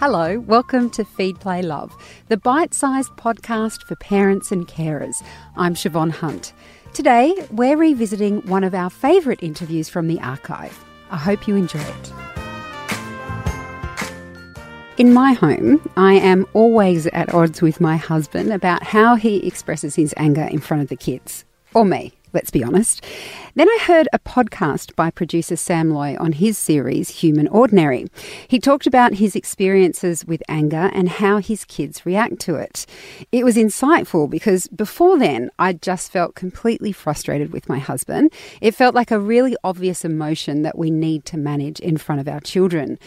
Hello, 0.00 0.38
welcome 0.38 0.88
to 0.92 1.04
Feed 1.04 1.38
Play 1.40 1.60
Love, 1.60 1.94
the 2.28 2.38
bite 2.38 2.72
sized 2.72 3.10
podcast 3.18 3.82
for 3.82 3.96
parents 3.96 4.50
and 4.50 4.66
carers. 4.66 5.22
I'm 5.56 5.74
Siobhan 5.74 6.10
Hunt. 6.10 6.54
Today, 6.94 7.34
we're 7.50 7.76
revisiting 7.76 8.40
one 8.46 8.64
of 8.64 8.74
our 8.74 8.88
favourite 8.88 9.42
interviews 9.42 9.90
from 9.90 10.08
the 10.08 10.18
archive. 10.20 10.82
I 11.10 11.18
hope 11.18 11.46
you 11.46 11.54
enjoy 11.54 11.80
it. 11.80 12.12
In 14.96 15.12
my 15.12 15.34
home, 15.34 15.86
I 15.98 16.14
am 16.14 16.46
always 16.54 17.06
at 17.08 17.34
odds 17.34 17.60
with 17.60 17.78
my 17.78 17.98
husband 17.98 18.54
about 18.54 18.82
how 18.82 19.16
he 19.16 19.46
expresses 19.46 19.96
his 19.96 20.14
anger 20.16 20.44
in 20.44 20.60
front 20.60 20.82
of 20.82 20.88
the 20.88 20.96
kids, 20.96 21.44
or 21.74 21.84
me 21.84 22.14
let's 22.32 22.50
be 22.50 22.64
honest. 22.64 23.04
Then 23.54 23.68
I 23.68 23.78
heard 23.82 24.08
a 24.12 24.18
podcast 24.18 24.94
by 24.94 25.10
producer 25.10 25.56
Sam 25.56 25.90
Loy 25.90 26.16
on 26.18 26.32
his 26.32 26.56
series 26.56 27.08
Human 27.20 27.48
Ordinary. 27.48 28.06
He 28.46 28.58
talked 28.58 28.86
about 28.86 29.14
his 29.14 29.34
experiences 29.34 30.24
with 30.24 30.42
anger 30.48 30.90
and 30.92 31.08
how 31.08 31.38
his 31.38 31.64
kids 31.64 32.06
react 32.06 32.38
to 32.40 32.54
it. 32.54 32.86
It 33.32 33.44
was 33.44 33.56
insightful 33.56 34.30
because 34.30 34.68
before 34.68 35.18
then 35.18 35.50
I 35.58 35.72
just 35.72 36.12
felt 36.12 36.34
completely 36.34 36.92
frustrated 36.92 37.52
with 37.52 37.68
my 37.68 37.78
husband. 37.78 38.32
It 38.60 38.74
felt 38.74 38.94
like 38.94 39.10
a 39.10 39.18
really 39.18 39.56
obvious 39.64 40.04
emotion 40.04 40.62
that 40.62 40.78
we 40.78 40.90
need 40.90 41.24
to 41.26 41.36
manage 41.36 41.80
in 41.80 41.96
front 41.96 42.20
of 42.20 42.28
our 42.28 42.40
children. 42.40 42.98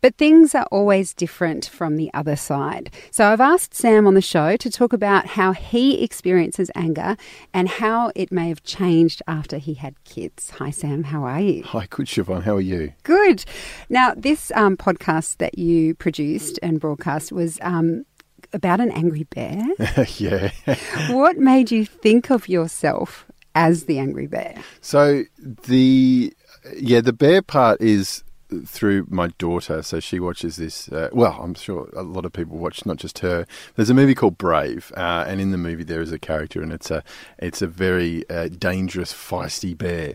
But 0.00 0.16
things 0.16 0.54
are 0.54 0.66
always 0.70 1.12
different 1.12 1.66
from 1.66 1.96
the 1.96 2.10
other 2.14 2.36
side. 2.36 2.90
So 3.10 3.26
I've 3.26 3.40
asked 3.40 3.74
Sam 3.74 4.06
on 4.06 4.14
the 4.14 4.22
show 4.22 4.56
to 4.56 4.70
talk 4.70 4.92
about 4.92 5.26
how 5.26 5.52
he 5.52 6.02
experiences 6.02 6.70
anger 6.74 7.16
and 7.52 7.68
how 7.68 8.12
it 8.14 8.32
may 8.32 8.48
have 8.48 8.62
changed 8.70 9.22
after 9.26 9.58
he 9.58 9.74
had 9.74 10.02
kids. 10.04 10.50
Hi, 10.50 10.70
Sam. 10.70 11.02
How 11.02 11.24
are 11.24 11.40
you? 11.40 11.62
Hi, 11.64 11.86
good, 11.90 12.06
Siobhan. 12.06 12.42
How 12.44 12.56
are 12.56 12.60
you? 12.60 12.92
Good. 13.02 13.44
Now, 13.88 14.14
this 14.16 14.52
um, 14.54 14.76
podcast 14.76 15.38
that 15.38 15.58
you 15.58 15.94
produced 15.94 16.58
and 16.62 16.78
broadcast 16.78 17.32
was 17.32 17.58
um, 17.62 18.04
about 18.52 18.80
an 18.80 18.92
angry 18.92 19.24
bear. 19.24 19.66
yeah. 20.18 20.52
what 21.10 21.36
made 21.36 21.70
you 21.72 21.84
think 21.84 22.30
of 22.30 22.48
yourself 22.48 23.26
as 23.56 23.84
the 23.84 23.98
angry 23.98 24.28
bear? 24.28 24.54
So 24.80 25.24
the 25.42 26.32
yeah, 26.76 27.00
the 27.00 27.12
bear 27.12 27.42
part 27.42 27.80
is 27.80 28.22
through 28.66 29.06
my 29.08 29.28
daughter. 29.38 29.82
So 29.82 30.00
she 30.00 30.20
watches 30.20 30.56
this. 30.56 30.88
Uh, 30.88 31.08
well, 31.12 31.38
I'm 31.40 31.54
sure 31.54 31.88
a 31.94 32.02
lot 32.02 32.24
of 32.24 32.32
people 32.32 32.58
watch, 32.58 32.84
not 32.86 32.96
just 32.96 33.20
her. 33.20 33.46
There's 33.76 33.90
a 33.90 33.94
movie 33.94 34.14
called 34.14 34.38
Brave, 34.38 34.92
uh, 34.96 35.24
and 35.26 35.40
in 35.40 35.50
the 35.50 35.58
movie 35.58 35.84
there 35.84 36.00
is 36.00 36.12
a 36.12 36.18
character, 36.18 36.62
and 36.62 36.72
it's 36.72 36.90
a 36.90 37.02
it's 37.38 37.62
a 37.62 37.66
very 37.66 38.28
uh, 38.28 38.48
dangerous, 38.48 39.12
feisty 39.12 39.76
bear, 39.76 40.14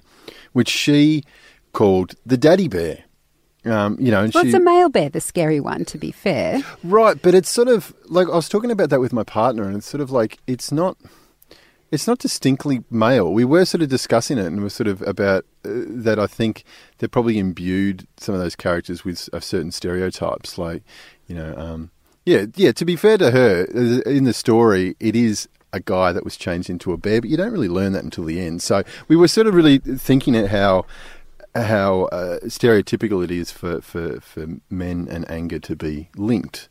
which 0.53 0.69
she 0.69 1.23
called 1.73 2.16
the 2.25 2.38
daddy 2.38 2.67
bear. 2.67 3.03
Um, 3.66 3.97
you 4.00 4.11
know, 4.11 4.23
and 4.23 4.33
well, 4.33 4.44
she, 4.44 4.49
it's 4.49 4.55
a 4.55 4.59
male 4.59 4.89
bear, 4.89 5.09
the 5.09 5.20
scary 5.20 5.59
one, 5.59 5.86
to 5.86 5.97
be 5.97 6.11
fair. 6.11 6.61
Right, 6.83 7.20
but 7.20 7.33
it's 7.33 7.49
sort 7.49 7.67
of 7.67 7.95
like 8.05 8.27
I 8.27 8.36
was 8.36 8.47
talking 8.47 8.70
about 8.70 8.92
that 8.92 8.99
with 8.99 9.11
my 9.11 9.23
partner, 9.23 9.64
and 9.64 9.75
it's 9.75 9.88
sort 9.88 10.02
of 10.02 10.11
like 10.11 10.38
it's 10.45 10.72
not 10.72 10.97
it's 11.91 12.08
not 12.08 12.19
distinctly 12.19 12.83
male. 12.89 13.31
We 13.31 13.45
were 13.45 13.66
sort 13.66 13.81
of 13.81 13.89
discussing 13.89 14.38
it, 14.38 14.45
and 14.45 14.61
we're 14.61 14.69
sort 14.69 14.88
of 14.88 15.02
about 15.03 15.45
uh, 15.64 15.69
that. 15.88 16.19
I 16.19 16.27
think 16.27 16.64
they're 16.97 17.09
probably 17.09 17.38
imbued 17.38 18.08
some 18.17 18.36
of 18.36 18.42
those 18.42 18.55
characters 18.55 19.05
with 19.05 19.30
uh, 19.33 19.39
certain 19.39 19.72
stereotypes, 19.72 20.58
like 20.58 20.83
you 21.27 21.36
know, 21.36 21.55
um, 21.58 21.92
yeah, 22.25 22.45
yeah. 22.55 22.72
To 22.72 22.86
be 22.86 22.95
fair 22.95 23.17
to 23.17 23.31
her, 23.31 23.67
uh, 23.73 24.09
in 24.09 24.23
the 24.23 24.33
story, 24.33 24.95
it 25.00 25.16
is 25.16 25.47
a 25.73 25.80
guy 25.80 26.11
that 26.11 26.23
was 26.23 26.38
changed 26.38 26.69
into 26.69 26.94
a 26.94 26.97
bear, 26.97 27.22
but 27.22 27.30
you 27.30 27.38
don't 27.38 27.52
really 27.52 27.69
learn 27.69 27.94
that 27.94 28.03
until 28.03 28.23
the 28.23 28.39
end. 28.39 28.61
So 28.61 28.83
we 29.08 29.16
were 29.16 29.27
sort 29.27 29.45
of 29.45 29.53
really 29.53 29.77
thinking 29.77 30.36
at 30.36 30.49
how 30.49 30.86
how 31.55 32.03
uh, 32.05 32.39
stereotypical 32.45 33.23
it 33.23 33.31
is 33.31 33.52
for, 33.52 33.81
for, 33.81 34.20
for 34.20 34.45
men 34.70 35.08
and 35.09 35.30
anger 35.31 35.59
to 35.59 35.75
be 35.75 36.09
linked. 36.17 36.67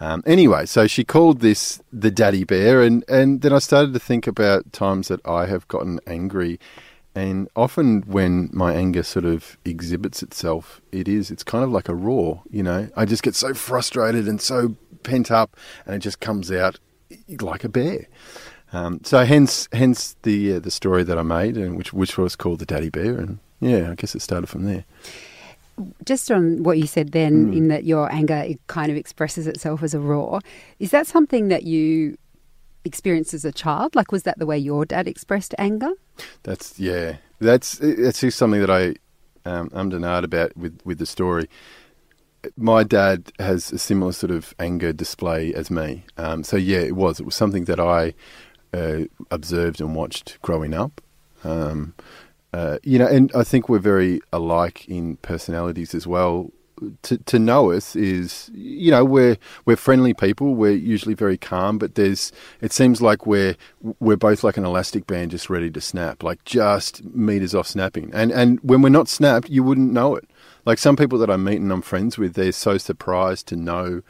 Um, 0.00 0.22
anyway, 0.26 0.66
so 0.66 0.86
she 0.86 1.04
called 1.04 1.40
this 1.40 1.80
the 1.92 2.10
daddy 2.10 2.44
bear, 2.44 2.82
and, 2.82 3.04
and 3.08 3.40
then 3.40 3.52
I 3.52 3.58
started 3.58 3.92
to 3.94 3.98
think 3.98 4.26
about 4.26 4.72
times 4.72 5.08
that 5.08 5.24
I 5.26 5.46
have 5.46 5.66
gotten 5.68 5.98
angry. 6.06 6.60
And 7.14 7.48
often 7.56 8.02
when 8.02 8.48
my 8.52 8.74
anger 8.74 9.02
sort 9.02 9.24
of 9.24 9.56
exhibits 9.64 10.22
itself, 10.22 10.80
it 10.92 11.08
is, 11.08 11.32
it's 11.32 11.42
kind 11.42 11.64
of 11.64 11.70
like 11.70 11.88
a 11.88 11.94
roar, 11.94 12.42
you 12.50 12.62
know. 12.62 12.88
I 12.96 13.06
just 13.06 13.24
get 13.24 13.34
so 13.34 13.54
frustrated 13.54 14.28
and 14.28 14.40
so 14.40 14.76
pent 15.02 15.30
up, 15.32 15.56
and 15.84 15.96
it 15.96 16.00
just 16.00 16.20
comes 16.20 16.52
out 16.52 16.78
like 17.40 17.64
a 17.64 17.68
bear. 17.68 18.06
Um, 18.72 19.00
so 19.02 19.24
hence, 19.24 19.68
hence 19.72 20.14
the 20.22 20.54
uh, 20.54 20.58
the 20.60 20.70
story 20.70 21.02
that 21.02 21.18
I 21.18 21.22
made, 21.22 21.56
and 21.56 21.76
which 21.76 21.92
which 21.92 22.16
was 22.16 22.36
called 22.36 22.60
the 22.60 22.66
Daddy 22.66 22.90
Bear, 22.90 23.16
and 23.16 23.38
yeah, 23.58 23.90
I 23.90 23.94
guess 23.94 24.14
it 24.14 24.22
started 24.22 24.46
from 24.46 24.64
there 24.64 24.84
just 26.04 26.30
on 26.30 26.62
what 26.62 26.78
you 26.78 26.86
said 26.86 27.12
then, 27.12 27.52
mm. 27.52 27.56
in 27.56 27.68
that 27.68 27.84
your 27.84 28.10
anger 28.12 28.36
it 28.36 28.60
kind 28.66 28.90
of 28.90 28.96
expresses 28.96 29.46
itself 29.46 29.82
as 29.82 29.94
a 29.94 30.00
roar, 30.00 30.40
is 30.78 30.90
that 30.90 31.06
something 31.06 31.48
that 31.48 31.64
you 31.64 32.16
experienced 32.84 33.34
as 33.34 33.44
a 33.44 33.52
child? 33.52 33.94
Like, 33.94 34.12
was 34.12 34.24
that 34.24 34.38
the 34.38 34.46
way 34.46 34.58
your 34.58 34.84
dad 34.84 35.06
expressed 35.06 35.54
anger? 35.58 35.92
That's 36.42 36.78
yeah. 36.78 37.16
That's 37.40 37.78
that's 37.78 38.20
just 38.20 38.38
something 38.38 38.60
that 38.60 38.70
I 38.70 38.94
um, 39.48 39.70
am 39.74 39.88
denied 39.88 40.24
about 40.24 40.56
with 40.56 40.80
with 40.84 40.98
the 40.98 41.06
story. 41.06 41.48
My 42.56 42.84
dad 42.84 43.32
has 43.38 43.72
a 43.72 43.78
similar 43.78 44.12
sort 44.12 44.30
of 44.30 44.54
anger 44.58 44.92
display 44.92 45.52
as 45.54 45.70
me. 45.70 46.04
Um, 46.16 46.44
so 46.44 46.56
yeah, 46.56 46.78
it 46.78 46.96
was. 46.96 47.20
It 47.20 47.26
was 47.26 47.34
something 47.34 47.64
that 47.64 47.80
I 47.80 48.14
uh, 48.72 49.04
observed 49.30 49.80
and 49.80 49.94
watched 49.94 50.38
growing 50.42 50.74
up. 50.74 51.00
Um, 51.44 51.94
uh, 52.52 52.78
you 52.82 52.98
know, 52.98 53.06
and 53.06 53.30
I 53.34 53.44
think 53.44 53.68
we're 53.68 53.78
very 53.78 54.20
alike 54.32 54.88
in 54.88 55.16
personalities 55.18 55.94
as 55.94 56.06
well. 56.06 56.50
To 57.02 57.18
to 57.18 57.40
know 57.40 57.72
us 57.72 57.96
is, 57.96 58.52
you 58.54 58.92
know, 58.92 59.04
we're 59.04 59.36
we're 59.64 59.76
friendly 59.76 60.14
people. 60.14 60.54
We're 60.54 60.70
usually 60.70 61.14
very 61.14 61.36
calm, 61.36 61.76
but 61.76 61.96
there's 61.96 62.30
it 62.60 62.72
seems 62.72 63.02
like 63.02 63.26
we're 63.26 63.56
we're 63.98 64.16
both 64.16 64.44
like 64.44 64.56
an 64.56 64.64
elastic 64.64 65.04
band, 65.08 65.32
just 65.32 65.50
ready 65.50 65.70
to 65.70 65.80
snap, 65.80 66.22
like 66.22 66.44
just 66.44 67.04
meters 67.04 67.52
off 67.52 67.66
snapping. 67.66 68.12
And 68.14 68.30
and 68.30 68.60
when 68.60 68.80
we're 68.80 68.90
not 68.90 69.08
snapped, 69.08 69.48
you 69.48 69.64
wouldn't 69.64 69.92
know 69.92 70.14
it. 70.14 70.30
Like 70.64 70.78
some 70.78 70.94
people 70.94 71.18
that 71.18 71.30
I 71.30 71.36
meet 71.36 71.60
and 71.60 71.72
I'm 71.72 71.82
friends 71.82 72.16
with, 72.16 72.34
they're 72.34 72.52
so 72.52 72.78
surprised 72.78 73.48
to 73.48 73.56
know 73.56 74.02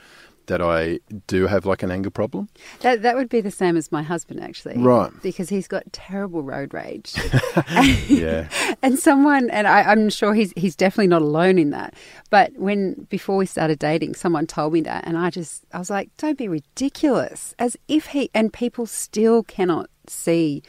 that 0.49 0.61
I 0.61 0.99
do 1.27 1.47
have 1.47 1.65
like 1.65 1.83
an 1.83 1.91
anger 1.91 2.11
problem. 2.11 2.49
That 2.81 3.03
that 3.03 3.17
would 3.17 3.29
be 3.29 3.41
the 3.41 3.51
same 3.51 3.77
as 3.77 3.93
my 3.93 4.03
husband 4.03 4.43
actually. 4.43 4.77
Right. 4.77 5.11
Because 5.23 5.49
he's 5.49 5.69
got 5.69 5.91
terrible 5.93 6.43
road 6.43 6.75
rage. 6.75 7.15
yeah. 8.09 8.49
and 8.83 8.99
someone 8.99 9.49
and 9.51 9.67
I, 9.67 9.83
I'm 9.83 10.11
sure 10.11 10.35
he's 10.35 10.53
he's 10.57 10.75
definitely 10.77 11.09
not 11.09 11.23
alone 11.23 11.59
in 11.59 11.71
that. 11.71 11.95
But 12.31 12.53
when 12.57 13.07
before 13.09 13.37
we 13.37 13.47
started 13.47 13.79
dating, 13.79 14.15
someone 14.15 14.47
told 14.47 14.73
me 14.73 14.81
that 14.83 15.07
and 15.07 15.17
I 15.17 15.31
just 15.31 15.65
I 15.73 15.79
was 15.79 15.91
like, 15.91 16.11
Don't 16.17 16.37
be 16.37 16.49
ridiculous. 16.49 17.55
As 17.59 17.77
if 17.87 18.07
he 18.07 18.31
and 18.35 18.53
people 18.53 18.87
still 18.87 19.43
cannot 19.43 19.89
see 20.07 20.63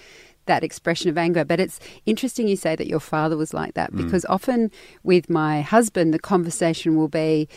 that 0.45 0.63
expression 0.63 1.09
of 1.09 1.17
anger. 1.17 1.45
But 1.45 1.61
it's 1.61 1.79
interesting 2.05 2.47
you 2.47 2.57
say 2.57 2.75
that 2.75 2.87
your 2.87 2.99
father 2.99 3.37
was 3.37 3.53
like 3.53 3.75
that 3.75 3.93
mm. 3.93 3.97
because 3.97 4.25
mm. 4.25 4.33
often 4.33 4.71
with 5.03 5.29
my 5.29 5.61
husband, 5.61 6.13
the 6.13 6.19
conversation 6.19 6.97
will 6.97 7.07
be, 7.07 7.47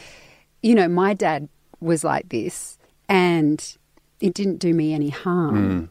you 0.63 0.75
know, 0.77 0.87
my 0.87 1.15
dad 1.15 1.49
was 1.83 2.05
like 2.05 2.29
this, 2.29 2.79
and 3.09 3.77
it 4.21 4.35
didn't 4.35 4.59
do 4.59 4.73
me 4.73 4.95
any 4.95 5.11
harm. 5.11 5.91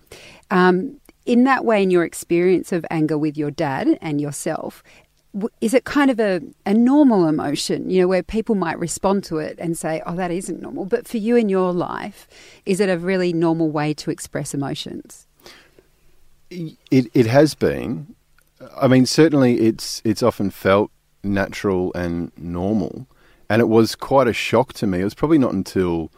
Mm. 0.52 0.58
Um, 0.58 1.02
in 1.26 1.44
that 1.44 1.66
way, 1.66 1.84
in 1.84 1.92
your 1.92 2.04
experience 2.04 2.72
of 2.72 2.86
anger 2.90 3.18
with 3.18 3.38
your 3.38 3.52
dad 3.52 3.98
and 4.02 4.20
yourself, 4.20 4.84
is 5.62 5.74
it 5.74 5.86
kind 5.86 6.12
of 6.12 6.20
a, 6.20 6.42
a 6.66 6.74
normal 6.74 7.28
emotion, 7.28 7.90
you 7.90 8.02
know, 8.02 8.08
where 8.08 8.24
people 8.24 8.56
might 8.56 8.78
respond 8.80 9.24
to 9.26 9.38
it 9.38 9.58
and 9.60 9.78
say, 9.78 10.02
oh, 10.06 10.16
that 10.16 10.32
isn't 10.32 10.62
normal? 10.62 10.86
But 10.86 11.08
for 11.08 11.18
you 11.18 11.36
in 11.36 11.48
your 11.48 11.72
life, 11.72 12.28
is 12.66 12.80
it 12.80 12.90
a 12.90 12.98
really 12.98 13.32
normal 13.32 13.70
way 13.70 13.94
to 13.94 14.12
express 14.12 14.54
emotions? 14.54 15.28
It, 16.50 17.08
it 17.14 17.28
has 17.28 17.56
been. 17.56 18.16
I 18.76 18.88
mean, 18.88 19.06
certainly 19.06 19.60
it's, 19.62 20.02
it's 20.04 20.22
often 20.22 20.50
felt 20.50 20.92
natural 21.24 21.94
and 21.94 22.32
normal. 22.38 23.08
And 23.52 23.60
it 23.60 23.68
was 23.68 23.96
quite 23.96 24.30
a 24.30 24.34
shock 24.34 24.72
to 24.76 24.88
me. 24.88 25.02
It 25.02 25.04
was 25.04 25.14
probably 25.14 25.38
not 25.38 25.52
until 25.52 26.10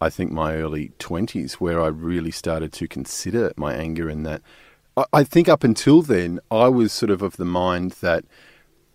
I 0.00 0.08
think 0.08 0.30
my 0.30 0.54
early 0.54 0.92
20s 1.00 1.54
where 1.54 1.80
I 1.82 1.88
really 1.88 2.30
started 2.30 2.72
to 2.74 2.86
consider 2.86 3.52
my 3.56 3.74
anger 3.74 4.08
and 4.08 4.24
that. 4.24 4.40
I 5.12 5.24
think 5.24 5.48
up 5.48 5.64
until 5.64 6.00
then, 6.00 6.38
I 6.48 6.68
was 6.68 6.92
sort 6.92 7.10
of 7.10 7.22
of 7.22 7.38
the 7.38 7.44
mind 7.44 7.96
that 8.02 8.24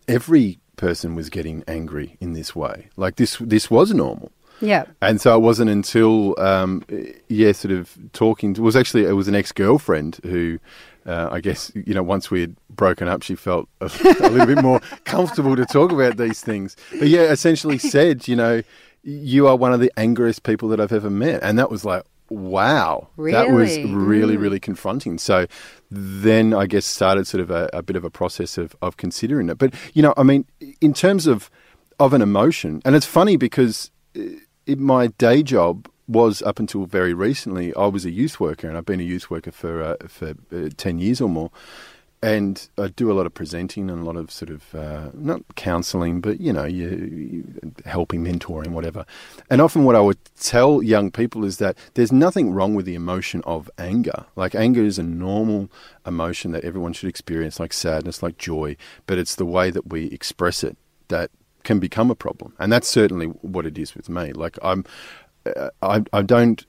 every 0.08 0.60
person 0.78 1.16
was 1.16 1.30
getting 1.30 1.66
angry 1.68 2.16
in 2.22 2.32
this 2.32 2.56
way. 2.56 2.88
Like 2.96 3.18
this, 3.18 3.36
this 3.42 3.70
was 3.70 3.94
normal. 3.94 4.32
Yeah. 4.62 4.86
And 5.02 5.20
so 5.20 5.36
it 5.36 5.42
wasn't 5.42 5.70
until, 5.70 6.40
um, 6.40 6.86
yeah, 7.28 7.52
sort 7.52 7.74
of 7.74 7.98
talking. 8.14 8.54
To, 8.54 8.62
it 8.62 8.64
was 8.64 8.78
actually 8.78 9.04
it 9.04 9.18
was 9.18 9.28
an 9.28 9.36
ex 9.36 9.52
girlfriend 9.52 10.22
who 10.24 10.60
uh, 11.06 11.30
I 11.32 11.40
guess 11.40 11.72
you 11.74 11.94
know 11.94 12.04
once 12.04 12.30
we 12.30 12.42
had 12.42 12.56
broken 12.70 13.08
up, 13.08 13.24
she 13.24 13.36
felt 13.36 13.68
a, 13.80 13.86
a 14.22 14.30
little 14.30 14.46
bit 14.46 14.62
more 14.62 14.80
comfortable 15.06 15.56
to 15.56 15.66
talk 15.66 15.92
about 15.92 16.18
these 16.18 16.42
things. 16.42 16.76
But 16.92 17.08
yeah, 17.08 17.24
essentially 17.24 17.78
said, 17.78 18.28
you 18.28 18.36
know, 18.36 18.62
you 19.04 19.48
are 19.48 19.56
one 19.56 19.74
of 19.74 19.80
the 19.80 19.92
angriest 19.98 20.44
people 20.44 20.70
that 20.70 20.80
I've 20.80 20.92
ever 20.92 21.10
met, 21.10 21.42
and 21.44 21.58
that 21.58 21.72
was 21.72 21.84
like, 21.84 22.04
wow, 22.30 23.08
really? 23.18 23.34
that 23.34 23.52
was 23.52 23.78
really 23.80 24.38
mm. 24.38 24.42
really 24.42 24.60
confronting. 24.60 25.18
So 25.18 25.48
then 25.90 26.54
I 26.54 26.66
guess 26.66 26.86
started 26.86 27.28
sort 27.28 27.42
of 27.42 27.52
a, 27.52 27.70
a 27.74 27.82
bit 27.82 27.96
of 27.96 28.04
a 28.04 28.10
process 28.10 28.58
of 28.58 28.76
of 28.82 28.98
considering 28.98 29.50
it. 29.50 29.58
But 29.58 29.74
you 29.94 30.02
know, 30.02 30.14
I 30.18 30.24
mean, 30.24 30.46
in 30.80 30.94
terms 30.94 31.28
of 31.28 31.50
of 32.00 32.14
an 32.14 32.22
emotion, 32.22 32.82
and 32.86 32.96
it's 32.96 33.06
funny 33.06 33.38
because 33.38 33.92
in 34.14 34.82
my 34.82 35.08
day 35.08 35.44
job 35.44 35.88
was 36.12 36.42
up 36.42 36.60
until 36.60 36.86
very 36.86 37.14
recently. 37.14 37.74
I 37.76 37.88
was 37.88 38.06
a 38.06 38.12
youth 38.12 38.40
worker, 38.40 38.68
and 38.68 38.78
I've 38.78 38.86
been 38.86 39.00
a 39.00 39.04
youth 39.04 39.30
worker 39.30 39.52
for 39.52 39.82
uh, 39.82 39.96
for 40.08 40.34
uh, 40.54 40.70
ten 40.78 41.00
years 41.00 41.22
or 41.22 41.30
more. 41.30 41.52
And 42.24 42.70
I 42.78 42.90
do 42.90 43.12
a 43.12 43.14
lot 43.14 43.26
of 43.26 43.34
presenting 43.34 43.90
and 43.90 44.00
a 44.00 44.06
lot 44.06 44.16
of 44.16 44.30
sort 44.30 44.52
of 44.52 44.76
uh, 44.76 45.10
not 45.16 45.42
counselling, 45.56 46.22
but 46.22 46.40
you 46.40 46.54
know, 46.54 46.66
you, 46.66 46.88
you 46.88 47.74
helping, 47.84 48.24
mentoring, 48.24 48.74
whatever. 48.74 49.08
And 49.50 49.60
often, 49.60 49.86
what 49.86 49.96
I 49.96 50.02
would 50.02 50.20
tell 50.40 50.84
young 50.84 51.10
people 51.10 51.44
is 51.44 51.58
that 51.58 51.76
there's 51.96 52.12
nothing 52.12 52.54
wrong 52.54 52.76
with 52.76 52.86
the 52.86 52.94
emotion 52.94 53.42
of 53.46 53.72
anger. 53.80 54.26
Like 54.36 54.54
anger 54.54 54.84
is 54.84 55.00
a 55.00 55.04
normal 55.04 55.72
emotion 56.06 56.52
that 56.52 56.64
everyone 56.64 56.94
should 56.94 57.10
experience, 57.10 57.60
like 57.60 57.74
sadness, 57.74 58.22
like 58.22 58.38
joy. 58.38 58.78
But 59.08 59.18
it's 59.18 59.36
the 59.36 59.46
way 59.46 59.72
that 59.72 59.88
we 59.88 60.06
express 60.12 60.64
it 60.64 60.78
that 61.08 61.32
can 61.64 61.80
become 61.80 62.12
a 62.12 62.16
problem, 62.16 62.54
and 62.60 62.72
that's 62.72 62.88
certainly 62.88 63.28
what 63.28 63.66
it 63.66 63.78
is 63.78 63.96
with 63.96 64.10
me. 64.10 64.34
Like 64.34 64.58
I'm, 64.64 64.86
I, 65.82 66.04
I 66.14 66.22
don't, 66.22 66.66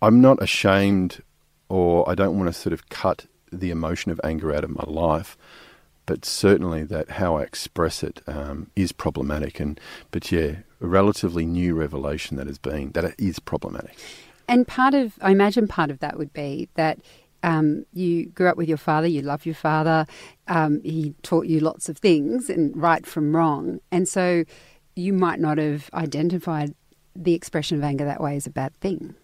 I'm 0.00 0.20
not 0.20 0.42
ashamed, 0.42 1.22
or 1.68 2.08
I 2.08 2.14
don't 2.14 2.36
want 2.36 2.48
to 2.48 2.52
sort 2.52 2.72
of 2.72 2.88
cut 2.88 3.26
the 3.50 3.70
emotion 3.70 4.10
of 4.10 4.20
anger 4.24 4.54
out 4.54 4.64
of 4.64 4.70
my 4.70 4.84
life, 4.86 5.36
but 6.06 6.24
certainly 6.24 6.84
that 6.84 7.10
how 7.10 7.36
I 7.36 7.42
express 7.42 8.02
it 8.02 8.20
um, 8.26 8.70
is 8.74 8.92
problematic. 8.92 9.60
And 9.60 9.80
but 10.10 10.32
yeah, 10.32 10.56
a 10.80 10.86
relatively 10.86 11.44
new 11.44 11.74
revelation 11.74 12.36
that 12.36 12.46
has 12.46 12.58
been 12.58 12.92
that 12.92 13.04
it 13.04 13.14
is 13.18 13.38
problematic. 13.38 13.96
And 14.48 14.66
part 14.66 14.94
of, 14.94 15.14
I 15.20 15.30
imagine, 15.30 15.68
part 15.68 15.90
of 15.90 16.00
that 16.00 16.18
would 16.18 16.32
be 16.32 16.68
that 16.74 16.98
um, 17.42 17.86
you 17.92 18.26
grew 18.26 18.48
up 18.48 18.56
with 18.56 18.68
your 18.68 18.78
father, 18.78 19.06
you 19.06 19.22
love 19.22 19.46
your 19.46 19.54
father, 19.54 20.06
um, 20.48 20.80
he 20.82 21.14
taught 21.22 21.46
you 21.46 21.60
lots 21.60 21.88
of 21.88 21.98
things 21.98 22.50
and 22.50 22.76
right 22.76 23.06
from 23.06 23.34
wrong, 23.34 23.80
and 23.90 24.08
so 24.08 24.44
you 24.94 25.12
might 25.12 25.40
not 25.40 25.58
have 25.58 25.88
identified 25.94 26.74
the 27.16 27.34
expression 27.34 27.76
of 27.78 27.84
anger 27.84 28.04
that 28.04 28.20
way 28.20 28.36
is 28.36 28.46
a 28.46 28.50
bad 28.50 28.74
thing. 28.76 29.14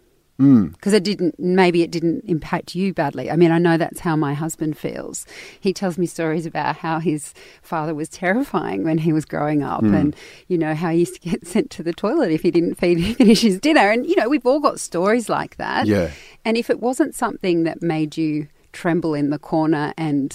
Mm. 0.40 0.70
because 0.70 0.93
it 0.93 1.02
didn't 1.02 1.35
maybe 1.40 1.82
it 1.82 1.90
didn't 1.90 2.23
impact 2.26 2.76
you 2.76 2.94
badly 2.94 3.29
i 3.29 3.35
mean 3.35 3.50
i 3.50 3.58
know 3.58 3.76
that's 3.76 3.99
how 3.99 4.14
my 4.14 4.35
husband 4.35 4.79
feels 4.79 5.26
he 5.58 5.73
tells 5.73 5.99
me 5.99 6.06
stories 6.06 6.46
about 6.46 6.76
how 6.76 7.00
his 7.00 7.35
father 7.61 7.93
was 7.93 8.08
terrifying 8.08 8.85
when 8.85 8.99
he 8.99 9.12
was 9.12 9.25
growing 9.25 9.64
up 9.64 9.82
Mm. 9.82 9.99
and 9.99 10.17
you 10.46 10.56
know 10.56 10.76
how 10.76 10.90
he 10.93 11.00
used 11.00 11.20
to 11.20 11.29
get 11.29 11.44
sent 11.55 11.70
to 11.70 11.82
the 11.82 11.93
toilet 11.93 12.31
if 12.31 12.43
he 12.43 12.52
didn't 12.52 12.76
feed 12.76 13.17
finish 13.17 13.40
his 13.40 13.58
dinner 13.58 13.91
and 13.91 14.06
you 14.06 14.14
know 14.14 14.29
we've 14.29 14.46
all 14.46 14.61
got 14.61 14.79
stories 14.79 15.29
like 15.29 15.56
that 15.56 15.88
Yeah. 15.88 16.12
and 16.44 16.56
if 16.56 16.70
it 16.70 16.79
wasn't 16.79 17.17
something 17.17 17.64
that 17.64 17.82
made 17.82 18.17
you 18.17 18.46
tremble 18.73 19.14
in 19.14 19.31
the 19.31 19.41
corner 19.41 19.93
and 19.99 20.32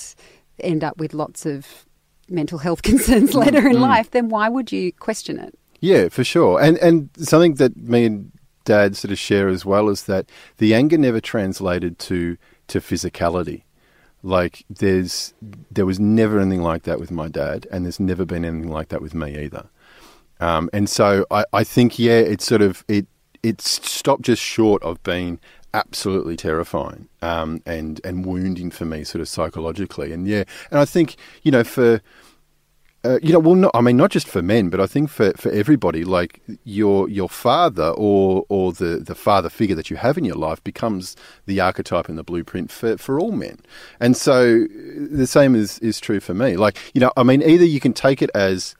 end 0.60 0.84
up 0.84 0.98
with 0.98 1.14
lots 1.14 1.46
of 1.46 1.86
mental 2.28 2.58
health 2.58 2.82
concerns 2.92 3.34
later 3.34 3.66
in 3.70 3.78
Mm. 3.78 3.80
life 3.80 4.12
then 4.12 4.28
why 4.28 4.50
would 4.50 4.70
you 4.74 4.92
question 4.92 5.40
it 5.40 5.58
Yeah, 5.84 6.08
for 6.08 6.24
sure. 6.24 6.62
And 6.62 6.78
and 6.78 7.10
something 7.18 7.56
that 7.56 7.76
me 7.76 8.06
and 8.06 8.32
Dad 8.64 8.96
sort 8.96 9.12
of 9.12 9.20
share 9.20 9.50
as 9.50 9.66
well 9.66 9.90
is 9.90 10.06
that 10.06 10.30
the 10.58 10.74
anger 10.74 10.98
never 10.98 11.20
translated 11.20 12.00
to 12.00 12.38
to 12.68 12.80
physicality. 12.80 13.64
Like 14.24 14.64
there's 14.70 15.34
there 15.70 15.86
was 15.86 16.00
never 16.00 16.40
anything 16.40 16.62
like 16.62 16.84
that 16.84 17.02
with 17.02 17.12
my 17.12 17.28
dad, 17.28 17.68
and 17.70 17.84
there's 17.84 18.00
never 18.00 18.24
been 18.24 18.46
anything 18.46 18.72
like 18.72 18.88
that 18.90 19.02
with 19.02 19.14
me 19.14 19.38
either. 19.38 19.68
Um, 20.40 20.70
and 20.72 20.90
so 20.90 21.26
I, 21.30 21.44
I 21.52 21.66
think 21.66 22.00
yeah, 22.00 22.14
it's 22.14 22.46
sort 22.46 22.62
of 22.62 22.86
it 22.88 23.06
it's 23.44 23.70
stopped 23.86 24.22
just 24.22 24.42
short 24.42 24.82
of 24.84 25.04
being 25.04 25.42
absolutely 25.74 26.38
terrifying 26.38 27.10
um, 27.22 27.62
and 27.66 28.00
and 28.06 28.26
wounding 28.26 28.72
for 28.72 28.86
me 28.86 29.04
sort 29.04 29.22
of 29.22 29.28
psychologically. 29.28 30.14
And 30.14 30.30
yeah, 30.30 30.46
and 30.72 30.80
I 30.80 30.86
think 30.86 31.18
you 31.42 31.52
know 31.52 31.66
for 31.66 32.00
uh, 33.06 33.20
you 33.22 33.34
know, 33.34 33.40
well, 33.40 33.56
not, 33.56 33.72
I 33.74 33.82
mean, 33.82 33.98
not 33.98 34.12
just 34.12 34.28
for 34.28 34.42
men, 34.42 34.70
but 34.70 34.80
I 34.80 34.88
think 34.88 35.10
for, 35.10 35.34
for 35.34 35.52
everybody, 35.52 36.06
like 36.06 36.42
your 36.64 37.10
your 37.10 37.28
father 37.28 37.90
or 37.90 38.46
or 38.48 38.72
the, 38.72 39.00
the 39.06 39.16
father 39.16 39.50
figure 39.50 39.76
that 39.76 39.90
you 39.90 39.98
have 39.98 40.18
in 40.18 40.24
your 40.24 40.38
life 40.38 40.64
becomes 40.64 41.18
the 41.46 41.60
archetype 41.60 42.08
and 42.08 42.18
the 42.18 42.24
blueprint 42.24 42.72
for, 42.72 42.98
for 42.98 43.20
all 43.20 43.34
men. 43.34 43.60
And 44.00 44.16
so 44.16 44.66
the 44.96 45.28
same 45.28 45.54
is, 45.54 45.80
is 45.80 46.00
true 46.00 46.22
for 46.22 46.34
me. 46.34 46.56
Like, 46.56 46.78
you 46.94 47.02
know, 47.02 47.12
I 47.18 47.24
mean, 47.24 47.42
either 47.42 47.66
you 47.66 47.82
can 47.82 47.94
take 47.94 48.22
it 48.22 48.30
as 48.34 48.76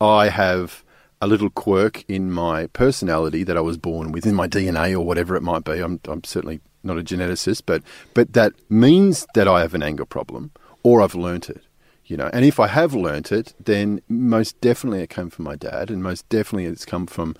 I 0.00 0.28
have 0.28 0.82
a 1.20 1.28
little 1.28 1.50
quirk 1.50 2.04
in 2.08 2.32
my 2.32 2.66
personality 2.68 3.44
that 3.44 3.56
I 3.56 3.60
was 3.60 3.76
born 3.76 4.10
with, 4.10 4.26
in 4.26 4.34
my 4.34 4.48
DNA 4.48 4.92
or 4.92 5.02
whatever 5.02 5.36
it 5.36 5.42
might 5.42 5.62
be. 5.62 5.78
I'm, 5.78 6.00
I'm 6.08 6.24
certainly 6.24 6.60
not 6.82 6.98
a 6.98 7.02
geneticist, 7.02 7.62
but, 7.64 7.84
but 8.12 8.32
that 8.32 8.54
means 8.68 9.24
that 9.34 9.46
I 9.46 9.60
have 9.60 9.72
an 9.74 9.84
anger 9.84 10.04
problem 10.04 10.50
or 10.82 11.00
I've 11.00 11.14
learnt 11.14 11.48
it 11.48 11.62
you 12.04 12.16
know 12.16 12.30
and 12.32 12.44
if 12.44 12.58
i 12.60 12.66
have 12.66 12.94
learnt 12.94 13.32
it 13.32 13.54
then 13.62 14.00
most 14.08 14.60
definitely 14.60 15.02
it 15.02 15.10
came 15.10 15.30
from 15.30 15.44
my 15.44 15.56
dad 15.56 15.90
and 15.90 16.02
most 16.02 16.28
definitely 16.28 16.66
it's 16.66 16.84
come 16.84 17.06
from 17.06 17.34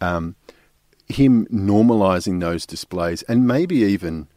um, 0.00 0.34
him 1.08 1.46
normalizing 1.46 2.40
those 2.40 2.66
displays 2.66 3.22
and 3.22 3.46
maybe 3.46 3.76
even 3.76 4.28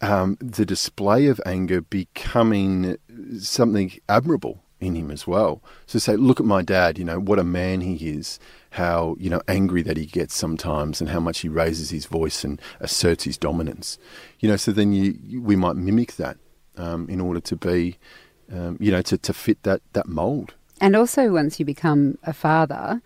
um, 0.00 0.38
the 0.40 0.64
display 0.64 1.26
of 1.26 1.40
anger 1.44 1.80
becoming 1.80 2.96
something 3.38 3.92
admirable 4.08 4.62
in 4.80 4.94
him 4.94 5.10
as 5.10 5.26
well. 5.26 5.62
So 5.86 5.98
say 5.98 6.16
look 6.16 6.40
at 6.40 6.46
my 6.46 6.62
dad 6.62 6.98
you 6.98 7.04
know 7.04 7.20
what 7.20 7.38
a 7.38 7.44
man 7.44 7.82
he 7.82 7.96
is 8.08 8.38
how 8.70 9.16
you 9.18 9.28
know 9.28 9.42
angry 9.46 9.82
that 9.82 9.96
he 9.96 10.06
gets 10.06 10.34
sometimes 10.34 11.00
and 11.00 11.10
how 11.10 11.20
much 11.20 11.40
he 11.40 11.48
raises 11.48 11.90
his 11.90 12.06
voice 12.06 12.44
and 12.44 12.60
asserts 12.80 13.24
his 13.24 13.36
dominance. 13.36 13.98
You 14.38 14.48
know 14.48 14.56
so 14.56 14.72
then 14.72 14.92
you, 14.92 15.42
we 15.42 15.54
might 15.54 15.76
mimic 15.76 16.16
that 16.16 16.38
um, 16.80 17.08
in 17.08 17.20
order 17.20 17.40
to 17.40 17.56
be, 17.56 17.98
um, 18.52 18.76
you 18.80 18.90
know, 18.90 19.02
to, 19.02 19.18
to 19.18 19.32
fit 19.32 19.62
that, 19.62 19.82
that 19.92 20.08
mold. 20.08 20.54
And 20.80 20.96
also, 20.96 21.30
once 21.30 21.58
you 21.58 21.66
become 21.66 22.16
a 22.24 22.32
father, 22.32 23.02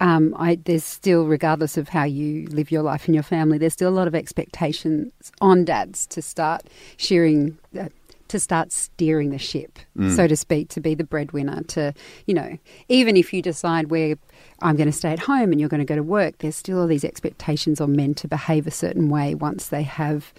um, 0.00 0.34
I, 0.38 0.58
there's 0.64 0.82
still, 0.82 1.26
regardless 1.26 1.76
of 1.76 1.90
how 1.90 2.04
you 2.04 2.46
live 2.48 2.70
your 2.70 2.82
life 2.82 3.06
and 3.06 3.14
your 3.14 3.22
family, 3.22 3.58
there's 3.58 3.74
still 3.74 3.90
a 3.90 3.94
lot 3.94 4.08
of 4.08 4.14
expectations 4.14 5.12
on 5.40 5.64
dads 5.64 6.06
to 6.08 6.22
start 6.22 6.62
shearing, 6.96 7.58
uh, 7.78 7.88
to 8.28 8.40
start 8.40 8.72
steering 8.72 9.30
the 9.30 9.38
ship, 9.38 9.78
so 10.16 10.26
to 10.26 10.36
speak, 10.36 10.70
to 10.70 10.80
be 10.80 10.94
the 10.94 11.04
breadwinner. 11.04 11.62
To 11.64 11.92
you 12.26 12.32
know, 12.32 12.56
even 12.88 13.14
if 13.16 13.32
you 13.34 13.42
decide 13.42 13.90
where 13.90 14.16
I'm 14.62 14.74
going 14.74 14.90
to 14.90 14.92
stay 14.92 15.12
at 15.12 15.18
home 15.20 15.52
and 15.52 15.60
you're 15.60 15.68
going 15.68 15.80
to 15.80 15.84
go 15.84 15.96
to 15.96 16.02
work, 16.02 16.38
there's 16.38 16.56
still 16.56 16.80
all 16.80 16.86
these 16.86 17.04
expectations 17.04 17.78
on 17.78 17.94
men 17.94 18.14
to 18.14 18.26
behave 18.26 18.66
a 18.66 18.70
certain 18.70 19.10
way 19.10 19.34
once 19.34 19.68
they 19.68 19.82
have 19.82 20.32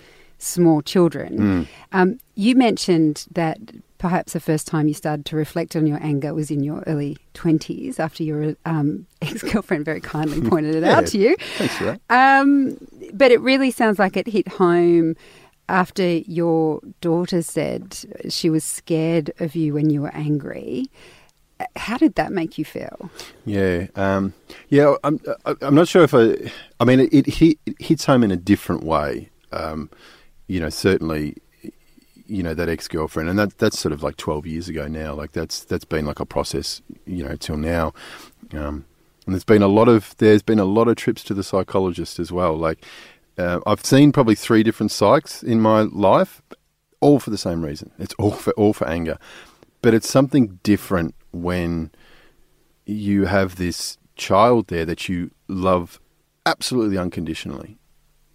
small 0.44 0.82
children. 0.82 1.68
Um, 1.92 2.20
you 2.36 2.56
mentioned 2.56 3.26
that 3.32 3.60
perhaps 4.04 4.34
the 4.34 4.40
first 4.42 4.68
time 4.68 4.90
you 4.90 4.94
started 4.94 5.26
to 5.26 5.38
reflect 5.38 5.78
on 5.78 5.88
your 5.88 5.98
anger 6.04 6.34
was 6.34 6.52
in 6.52 6.62
your 6.62 6.84
early 6.88 7.16
20s 7.36 8.02
after 8.02 8.22
your 8.22 8.54
um, 8.66 9.08
ex 9.22 9.42
girlfriend 9.42 9.86
very 9.86 10.02
kindly 10.02 10.42
pointed 10.50 10.76
it 10.76 10.84
out 10.84 11.08
to 11.08 11.18
you. 11.18 11.38
Thanks 11.58 11.78
for 11.78 11.86
that. 11.86 12.02
Um, 12.10 12.78
but 13.14 13.32
it 13.32 13.40
really 13.40 13.72
sounds 13.72 14.00
like 14.00 14.18
it 14.18 14.28
hit 14.28 14.50
home 14.50 15.16
after 15.70 16.06
your 16.06 16.82
daughter 17.00 17.42
said 17.42 17.98
she 18.28 18.50
was 18.50 18.66
scared 18.66 19.32
of 19.40 19.56
you 19.56 19.74
when 19.74 19.90
you 19.90 20.02
were 20.02 20.14
angry. 20.14 20.92
How 21.78 21.98
did 21.98 22.16
that 22.16 22.34
make 22.34 22.58
you 22.58 22.66
feel? 22.66 23.10
Yeah, 23.46 23.88
um, 23.96 24.34
yeah. 24.68 24.96
I'm, 25.06 25.22
I'm 25.62 25.76
not 25.76 25.88
sure 25.88 26.04
if 26.04 26.14
I. 26.14 26.52
I 26.82 26.84
mean, 26.84 27.00
it, 27.00 27.14
it, 27.14 27.26
hit, 27.28 27.58
it 27.66 27.82
hits 27.82 28.04
home 28.04 28.22
in 28.22 28.32
a 28.32 28.36
different 28.36 28.84
way. 28.84 29.30
Um, 29.54 29.90
you 30.48 30.60
know, 30.60 30.70
certainly, 30.70 31.38
you 32.26 32.42
know 32.42 32.54
that 32.54 32.70
ex 32.70 32.88
girlfriend, 32.88 33.30
and 33.30 33.38
that 33.38 33.58
that's 33.58 33.78
sort 33.78 33.92
of 33.92 34.02
like 34.02 34.18
12 34.18 34.46
years 34.46 34.70
ago 34.70 34.88
now. 34.88 35.14
Like 35.14 35.34
that's 35.34 35.64
that's 35.66 35.86
been 35.86 36.06
like 36.06 36.20
a 36.20 36.26
process, 36.26 36.82
you 37.06 37.24
know, 37.24 37.36
till 37.36 37.58
now. 37.58 37.94
Um, 38.54 38.86
and 39.26 39.34
there's 39.34 39.44
been 39.44 39.62
a 39.62 39.68
lot 39.68 39.88
of 39.88 40.16
there's 40.18 40.42
been 40.42 40.60
a 40.60 40.66
lot 40.66 40.88
of 40.88 40.96
trips 40.96 41.24
to 41.26 41.34
the 41.34 41.44
psychologist 41.44 42.20
as 42.20 42.32
well. 42.32 42.56
Like 42.56 42.84
uh, 43.38 43.60
I've 43.66 43.86
seen 43.86 44.12
probably 44.12 44.36
three 44.36 44.64
different 44.64 44.92
psychs 44.92 45.44
in 45.44 45.60
my 45.60 45.82
life, 45.82 46.42
all 47.02 47.20
for 47.20 47.30
the 47.30 47.38
same 47.38 47.64
reason. 47.64 47.92
It's 48.00 48.14
all 48.18 48.32
for 48.32 48.54
all 48.54 48.74
for 48.74 48.88
anger, 48.88 49.18
but 49.82 49.94
it's 49.94 50.10
something 50.10 50.60
different 50.64 51.16
when 51.32 51.92
you 52.86 53.26
have 53.26 53.56
this 53.56 53.98
child 54.16 54.68
there 54.68 54.86
that 54.86 55.08
you 55.10 55.32
love 55.48 56.00
absolutely 56.46 56.98
unconditionally. 56.98 57.78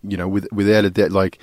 You 0.02 0.16
know, 0.16 0.28
with, 0.28 0.46
without 0.52 0.84
a 0.84 0.90
doubt, 0.90 1.10
like, 1.10 1.38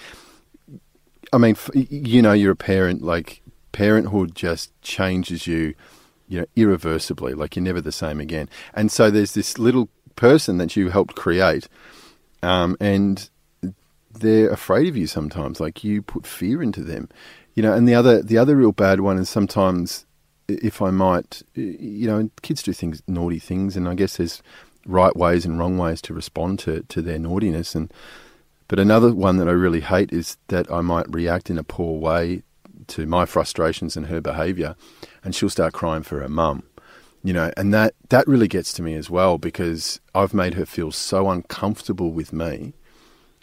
I 1.34 1.38
mean, 1.38 1.56
you 1.74 2.22
know, 2.22 2.34
you're 2.34 2.54
a 2.54 2.56
parent, 2.56 3.02
like, 3.02 3.42
parenthood 3.72 4.36
just 4.36 4.72
changes 4.82 5.48
you, 5.48 5.76
you 6.28 6.40
know, 6.40 6.46
irreversibly. 6.56 7.34
Like, 7.34 7.56
you're 7.56 7.64
never 7.64 7.82
the 7.82 7.92
same 7.92 8.20
again. 8.20 8.50
And 8.74 8.92
so 8.92 9.10
there's 9.10 9.34
this 9.34 9.58
little 9.58 9.90
person 10.16 10.58
that 10.58 10.76
you 10.76 10.90
helped 10.90 11.16
create, 11.16 11.68
um, 12.42 12.78
and 12.80 13.30
they're 14.14 14.50
afraid 14.50 14.88
of 14.88 14.96
you 14.96 15.08
sometimes. 15.08 15.60
Like, 15.60 15.84
you 15.84 16.02
put 16.02 16.26
fear 16.26 16.64
into 16.64 16.84
them. 16.84 17.10
You 17.54 17.64
know, 17.64 17.74
and 17.74 17.88
the 17.88 17.96
other 17.96 18.22
the 18.22 18.38
other 18.38 18.56
real 18.58 18.74
bad 18.74 19.00
one 19.00 19.18
is 19.18 19.30
sometimes 19.30 20.06
if 20.48 20.82
I 20.82 20.92
might, 20.92 21.42
you 21.54 22.08
know, 22.08 22.30
kids 22.42 22.62
do 22.62 22.74
things, 22.74 23.02
naughty 23.08 23.40
things, 23.40 23.76
and 23.78 23.88
I 23.88 23.96
guess 23.96 24.18
there's 24.18 24.44
right 24.86 25.16
ways 25.16 25.46
and 25.46 25.58
wrong 25.58 25.78
ways 25.78 26.02
to 26.04 26.14
respond 26.14 26.60
to, 26.60 26.84
to 26.84 27.02
their 27.02 27.18
naughtiness. 27.18 27.74
And 27.74 27.92
but 28.68 28.80
another 28.80 29.14
one 29.14 29.38
that 29.38 29.48
I 29.48 29.52
really 29.52 29.82
hate 29.82 30.12
is 30.12 30.38
that 30.48 30.72
I 30.72 30.82
might 30.82 31.14
react 31.14 31.50
in 31.50 31.58
a 31.58 31.64
poor 31.64 32.00
way 32.00 32.44
to 32.88 33.06
my 33.06 33.26
frustrations 33.26 33.96
and 33.98 34.08
her 34.08 34.22
behaviour, 34.22 34.76
and 35.24 35.34
she'll 35.36 35.50
start 35.50 35.74
crying 35.74 36.04
for 36.04 36.20
her 36.20 36.30
mum. 36.30 36.64
you 37.26 37.34
know, 37.34 37.52
and 37.58 37.74
that 37.74 37.96
that 38.10 38.28
really 38.28 38.48
gets 38.48 38.72
to 38.74 38.84
me 38.84 38.94
as 38.94 39.10
well 39.10 39.40
because 39.40 40.00
I've 40.14 40.34
made 40.34 40.54
her 40.54 40.66
feel 40.66 40.92
so 40.92 41.28
uncomfortable 41.30 42.12
with 42.12 42.32
me, 42.32 42.74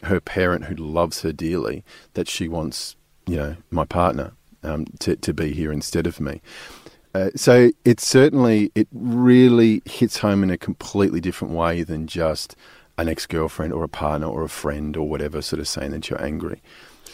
her 0.05 0.21
parent 0.21 0.67
who 0.67 0.77
loves 0.77 1.23
her 1.23 1.33
dearly, 1.33 1.85
that 2.15 2.29
she 2.29 2.47
wants, 2.47 2.95
you 3.27 3.35
know, 3.37 3.57
my 3.73 3.85
partner 3.85 4.35
um, 4.63 4.87
to 5.01 5.17
to 5.17 5.35
be 5.35 5.53
here 5.53 5.73
instead 5.73 6.07
of 6.07 6.21
me. 6.21 6.41
Uh, 7.13 7.31
so 7.35 7.71
it 7.85 7.99
certainly 7.99 8.71
it 8.77 8.87
really 8.93 9.83
hits 9.85 10.19
home 10.19 10.45
in 10.45 10.51
a 10.51 10.57
completely 10.57 11.21
different 11.21 11.53
way 11.53 11.83
than 11.83 12.07
just 12.07 12.55
an 12.99 13.09
ex 13.09 13.27
girlfriend 13.27 13.73
or 13.73 13.85
a 13.85 13.89
partner 13.89 14.27
or 14.27 14.43
a 14.43 14.49
friend 14.49 14.97
or 14.97 15.09
whatever 15.09 15.43
sort 15.43 15.61
of 15.61 15.69
saying 15.69 15.93
that 15.93 16.11
you're 16.11 16.23
angry 16.23 16.61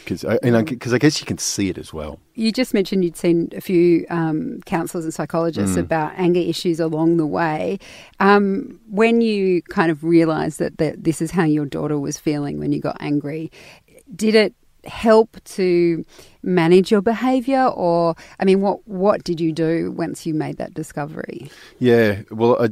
because 0.08 0.25
I, 0.25 0.38
you 0.42 0.50
know, 0.50 0.64
cause 0.64 0.94
I 0.94 0.99
guess 0.99 1.20
you 1.20 1.26
can 1.26 1.37
see 1.37 1.68
it 1.68 1.76
as 1.76 1.92
well. 1.92 2.18
You 2.35 2.50
just 2.50 2.73
mentioned 2.73 3.04
you'd 3.04 3.16
seen 3.16 3.50
a 3.54 3.61
few 3.61 4.06
um, 4.08 4.61
counsellors 4.64 5.04
and 5.04 5.12
psychologists 5.12 5.76
mm. 5.76 5.80
about 5.80 6.12
anger 6.16 6.40
issues 6.40 6.80
along 6.80 7.18
the 7.18 7.26
way. 7.26 7.78
Um, 8.18 8.80
when 8.88 9.20
you 9.20 9.61
kind 9.62 9.90
of 9.90 10.02
realised 10.02 10.61
that, 10.61 10.78
that 10.78 11.04
this 11.04 11.20
is 11.20 11.30
how 11.30 11.44
your 11.44 11.66
daughter 11.66 11.99
was 11.99 12.18
feeling 12.18 12.58
when 12.58 12.73
you 12.73 12.80
got 12.80 12.97
angry, 13.00 13.52
did 14.14 14.35
it 14.35 14.54
help 14.85 15.37
to 15.44 16.04
manage 16.42 16.90
your 16.90 17.02
behavior 17.02 17.66
or 17.66 18.14
i 18.38 18.44
mean 18.44 18.61
what 18.62 18.87
what 18.87 19.23
did 19.25 19.38
you 19.40 19.52
do 19.52 19.90
once 19.90 20.25
you 20.25 20.32
made 20.32 20.56
that 20.56 20.73
discovery 20.73 21.50
yeah 21.78 22.23
well 22.30 22.56
i, 22.62 22.68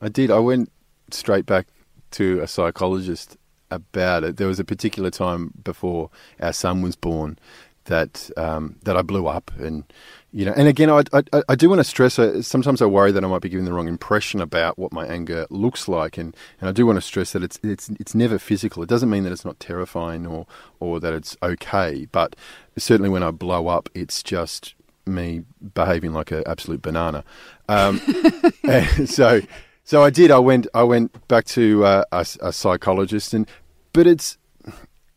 I 0.00 0.08
did 0.08 0.30
i 0.30 0.38
went 0.38 0.70
straight 1.10 1.46
back 1.46 1.66
to 2.12 2.40
a 2.40 2.46
psychologist 2.46 3.36
about 3.70 4.24
it. 4.24 4.36
There 4.36 4.48
was 4.48 4.60
a 4.60 4.64
particular 4.64 5.10
time 5.10 5.52
before 5.64 6.10
our 6.40 6.52
son 6.52 6.82
was 6.82 6.96
born 6.96 7.38
that 7.86 8.30
um, 8.36 8.76
that 8.82 8.96
I 8.96 9.02
blew 9.02 9.26
up, 9.26 9.50
and 9.58 9.84
you 10.32 10.44
know, 10.44 10.52
and 10.56 10.68
again, 10.68 10.90
I 10.90 11.02
I, 11.12 11.42
I 11.48 11.54
do 11.54 11.68
want 11.68 11.80
to 11.80 11.84
stress. 11.84 12.18
Uh, 12.18 12.42
sometimes 12.42 12.82
I 12.82 12.86
worry 12.86 13.12
that 13.12 13.24
I 13.24 13.26
might 13.26 13.42
be 13.42 13.48
giving 13.48 13.64
the 13.64 13.72
wrong 13.72 13.88
impression 13.88 14.40
about 14.40 14.78
what 14.78 14.92
my 14.92 15.06
anger 15.06 15.46
looks 15.50 15.88
like, 15.88 16.18
and, 16.18 16.36
and 16.60 16.68
I 16.68 16.72
do 16.72 16.86
want 16.86 16.96
to 16.96 17.02
stress 17.02 17.32
that 17.32 17.42
it's 17.42 17.58
it's 17.62 17.88
it's 18.00 18.14
never 18.14 18.38
physical. 18.38 18.82
It 18.82 18.88
doesn't 18.88 19.10
mean 19.10 19.24
that 19.24 19.32
it's 19.32 19.44
not 19.44 19.58
terrifying 19.60 20.26
or 20.26 20.46
or 20.80 21.00
that 21.00 21.14
it's 21.14 21.36
okay, 21.42 22.06
but 22.12 22.36
certainly 22.76 23.08
when 23.08 23.22
I 23.22 23.30
blow 23.30 23.68
up, 23.68 23.88
it's 23.94 24.22
just 24.22 24.74
me 25.06 25.44
behaving 25.74 26.12
like 26.12 26.32
an 26.32 26.42
absolute 26.46 26.82
banana. 26.82 27.24
Um, 27.68 27.98
so 29.06 29.40
so 29.86 30.02
I 30.02 30.10
did. 30.10 30.32
I 30.32 30.40
went. 30.40 30.66
I 30.74 30.82
went 30.82 31.26
back 31.28 31.44
to 31.46 31.84
uh, 31.84 32.04
a, 32.10 32.26
a, 32.40 32.52
psychologist, 32.52 33.32
and 33.32 33.48
but 33.92 34.06
it's 34.08 34.36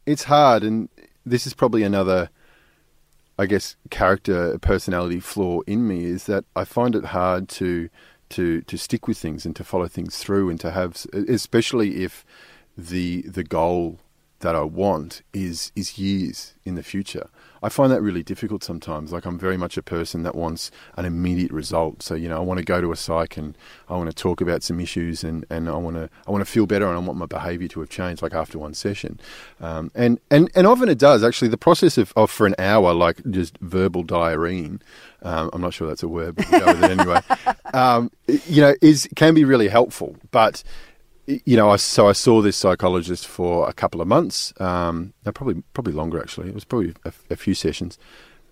it's 0.05 0.25
hard, 0.25 0.63
and 0.63 0.89
this 1.25 1.47
is 1.47 1.55
probably 1.55 1.81
another, 1.81 2.29
I 3.39 3.47
guess, 3.47 3.75
character 3.89 4.59
personality 4.59 5.19
flaw 5.19 5.61
in 5.61 5.87
me 5.87 6.05
is 6.05 6.27
that 6.27 6.45
I 6.55 6.65
find 6.65 6.95
it 6.95 7.05
hard 7.05 7.49
to 7.49 7.89
to 8.29 8.61
to 8.61 8.77
stick 8.77 9.07
with 9.07 9.17
things 9.17 9.43
and 9.43 9.55
to 9.55 9.63
follow 9.63 9.87
things 9.87 10.19
through, 10.19 10.51
and 10.51 10.59
to 10.59 10.69
have, 10.69 11.03
especially 11.13 12.03
if 12.03 12.23
the 12.77 13.23
the 13.23 13.43
goal 13.43 13.99
that 14.39 14.55
I 14.55 14.61
want 14.61 15.21
is 15.33 15.71
is 15.75 15.97
years 15.97 16.55
in 16.65 16.75
the 16.75 16.83
future. 16.83 17.29
I 17.61 17.69
find 17.69 17.91
that 17.91 18.01
really 18.01 18.23
difficult 18.23 18.63
sometimes. 18.63 19.11
Like 19.11 19.25
I'm 19.25 19.37
very 19.37 19.57
much 19.57 19.77
a 19.77 19.83
person 19.83 20.23
that 20.23 20.33
wants 20.33 20.71
an 20.95 21.05
immediate 21.05 21.51
result. 21.51 22.01
So 22.01 22.15
you 22.15 22.29
know, 22.29 22.37
I 22.37 22.39
want 22.39 22.59
to 22.59 22.63
go 22.63 22.79
to 22.79 22.91
a 22.91 22.95
psych 22.95 23.37
and 23.37 23.57
I 23.89 23.97
want 23.97 24.09
to 24.09 24.15
talk 24.15 24.39
about 24.39 24.63
some 24.63 24.79
issues 24.79 25.23
and, 25.23 25.45
and 25.49 25.67
I 25.67 25.75
want 25.75 25.97
to 25.97 26.09
I 26.27 26.31
want 26.31 26.41
to 26.45 26.49
feel 26.51 26.65
better 26.65 26.87
and 26.87 26.95
I 26.95 26.99
want 26.99 27.17
my 27.17 27.25
behaviour 27.25 27.67
to 27.69 27.79
have 27.81 27.89
changed 27.89 28.21
like 28.21 28.33
after 28.33 28.57
one 28.57 28.73
session. 28.73 29.19
Um, 29.59 29.91
and 29.93 30.19
and 30.31 30.49
and 30.55 30.65
often 30.65 30.89
it 30.89 30.97
does 30.97 31.23
actually. 31.23 31.49
The 31.49 31.57
process 31.57 31.97
of, 31.97 32.13
of 32.15 32.29
for 32.29 32.45
an 32.45 32.55
hour, 32.59 32.93
like 32.93 33.21
just 33.29 33.57
verbal 33.57 34.03
diarrhea. 34.03 34.79
Um, 35.21 35.49
I'm 35.51 35.61
not 35.61 35.73
sure 35.73 35.87
that's 35.87 36.03
a 36.03 36.07
word, 36.07 36.35
but 36.35 36.49
we'll 36.49 36.59
go 36.61 36.65
with 36.67 36.83
it 36.83 36.99
anyway. 36.99 37.21
Um, 37.71 38.09
you 38.47 38.63
know, 38.63 38.73
is 38.81 39.07
can 39.15 39.35
be 39.35 39.45
really 39.45 39.67
helpful, 39.67 40.15
but 40.31 40.63
you 41.45 41.55
know, 41.55 41.69
I, 41.69 41.75
so 41.75 42.07
I 42.07 42.13
saw 42.13 42.41
this 42.41 42.57
psychologist 42.57 43.27
for 43.27 43.69
a 43.69 43.73
couple 43.73 44.01
of 44.01 44.07
months. 44.07 44.53
Um, 44.59 45.13
no, 45.25 45.31
probably 45.31 45.63
probably 45.73 45.93
longer 45.93 46.19
actually. 46.19 46.49
It 46.49 46.55
was 46.55 46.65
probably 46.65 46.93
a, 47.05 47.13
a 47.29 47.35
few 47.35 47.53
sessions, 47.53 47.97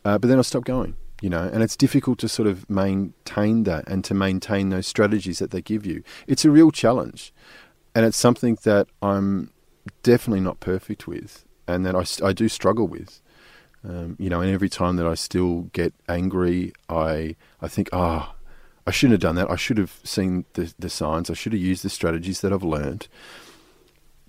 uh, 0.06 0.18
but 0.18 0.28
then 0.28 0.40
I 0.40 0.44
stopped 0.44 0.68
going. 0.68 0.96
You 1.22 1.32
know, 1.32 1.50
and 1.52 1.64
it's 1.64 1.76
difficult 1.76 2.20
to 2.20 2.30
sort 2.30 2.48
of 2.48 2.70
maintain 2.70 3.64
that 3.64 3.88
and 3.88 4.04
to 4.06 4.14
maintain 4.14 4.70
those 4.70 4.86
strategies 4.86 5.40
that 5.40 5.50
they 5.50 5.64
give 5.64 5.84
you. 5.84 6.04
It's 6.28 6.46
a 6.46 6.52
real 6.52 6.70
challenge, 6.70 7.34
and 7.96 8.06
it's 8.06 8.18
something 8.18 8.60
that 8.64 8.88
I'm 9.02 9.52
definitely 10.04 10.42
not 10.42 10.60
perfect 10.60 11.08
with, 11.08 11.44
and 11.68 11.84
that 11.88 11.96
I, 11.96 12.28
I 12.28 12.34
do 12.34 12.48
struggle 12.48 12.88
with. 12.88 13.22
Um, 13.84 14.16
you 14.20 14.30
know, 14.30 14.42
and 14.42 14.52
every 14.52 14.70
time 14.70 14.98
that 14.98 15.08
I 15.08 15.16
still 15.16 15.70
get 15.74 15.94
angry, 16.08 16.74
I 16.88 17.36
I 17.62 17.68
think, 17.68 17.90
ah, 17.92 18.34
oh, 18.34 18.36
I 18.88 18.92
shouldn't 18.92 19.22
have 19.22 19.22
done 19.22 19.36
that. 19.36 19.52
I 19.52 19.58
should 19.58 19.78
have 19.78 20.00
seen 20.04 20.46
the, 20.54 20.74
the 20.80 20.90
signs. 20.90 21.30
I 21.30 21.34
should 21.34 21.52
have 21.52 21.62
used 21.62 21.84
the 21.84 21.90
strategies 21.90 22.40
that 22.42 22.54
I've 22.54 22.64
learned. 22.64 23.10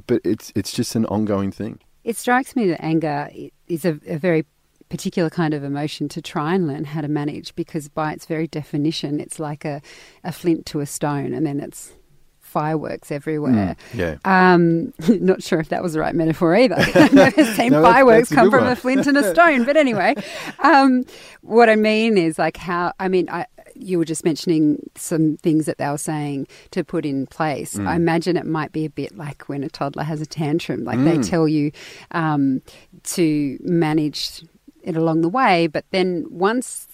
But 0.07 0.21
it's 0.25 0.53
it's 0.55 0.73
just 0.73 0.95
an 0.97 1.07
ongoing 1.07 1.53
thing. 1.53 1.81
It 2.05 2.17
strikes 2.17 2.57
me 2.57 2.67
that 2.69 2.83
anger 2.85 3.31
is 3.69 3.85
a, 3.85 4.01
a 4.07 4.19
very 4.19 4.45
particular 4.89 5.31
kind 5.31 5.55
of 5.55 5.63
emotion 5.63 6.09
to 6.09 6.23
try 6.23 6.55
and 6.55 6.67
learn 6.67 6.85
how 6.85 7.01
to 7.03 7.09
manage 7.09 7.55
because 7.55 7.89
by 7.89 8.13
its 8.13 8.25
very 8.25 8.47
definition 8.47 9.21
it's 9.21 9.39
like 9.39 9.65
a, 9.65 9.83
a 10.25 10.33
flint 10.33 10.65
to 10.65 10.81
a 10.81 10.87
stone 10.87 11.35
and 11.35 11.47
then 11.47 11.61
it's 11.61 11.93
fireworks 12.41 13.13
everywhere. 13.13 13.77
Mm, 13.93 13.99
yeah. 13.99 14.17
Um, 14.25 14.95
not 15.23 15.43
sure 15.43 15.61
if 15.61 15.69
that 15.69 15.83
was 15.83 15.93
the 15.93 16.01
right 16.01 16.15
metaphor 16.15 16.57
either. 16.57 16.77
I've 16.95 17.13
never 17.13 17.45
seen 17.55 17.73
no, 17.73 17.83
fireworks 17.83 18.31
come 18.31 18.51
from 18.51 18.65
one. 18.65 18.73
a 18.73 18.77
flint 18.77 19.07
and 19.07 19.19
a 19.19 19.31
stone. 19.31 19.65
But 19.65 19.77
anyway, 19.77 20.15
um, 20.61 21.05
what 21.43 21.69
I 21.69 21.77
mean 21.77 22.17
is 22.17 22.39
like 22.39 22.57
how, 22.57 22.93
I 22.99 23.09
mean, 23.09 23.29
I, 23.29 23.47
you 23.79 23.99
were 23.99 24.05
just 24.05 24.25
mentioning 24.25 24.79
some 24.97 25.37
things 25.39 25.67
that 25.67 25.79
they 25.79 25.89
were 25.89 25.99
saying 25.99 26.47
to 26.71 26.85
put 26.85 27.05
in 27.05 27.27
place. 27.27 27.77
Mm. 27.77 27.87
I 27.87 27.97
imagine 27.97 28.37
it 28.37 28.47
might 28.47 28.73
be 28.73 28.85
a 28.85 28.91
bit 28.91 29.17
like 29.17 29.49
when 29.49 29.63
a 29.63 29.69
toddler 29.69 30.05
has 30.05 30.21
a 30.21 30.27
tantrum, 30.27 30.85
like 30.85 30.99
mm. 30.99 31.05
they 31.05 31.23
tell 31.29 31.49
you 31.49 31.73
um, 32.11 32.63
to 33.05 33.59
manage 33.63 34.45
it 34.83 34.97
along 34.97 35.21
the 35.21 35.29
way, 35.29 35.67
but 35.67 35.85
then 35.91 36.27
once 36.31 36.87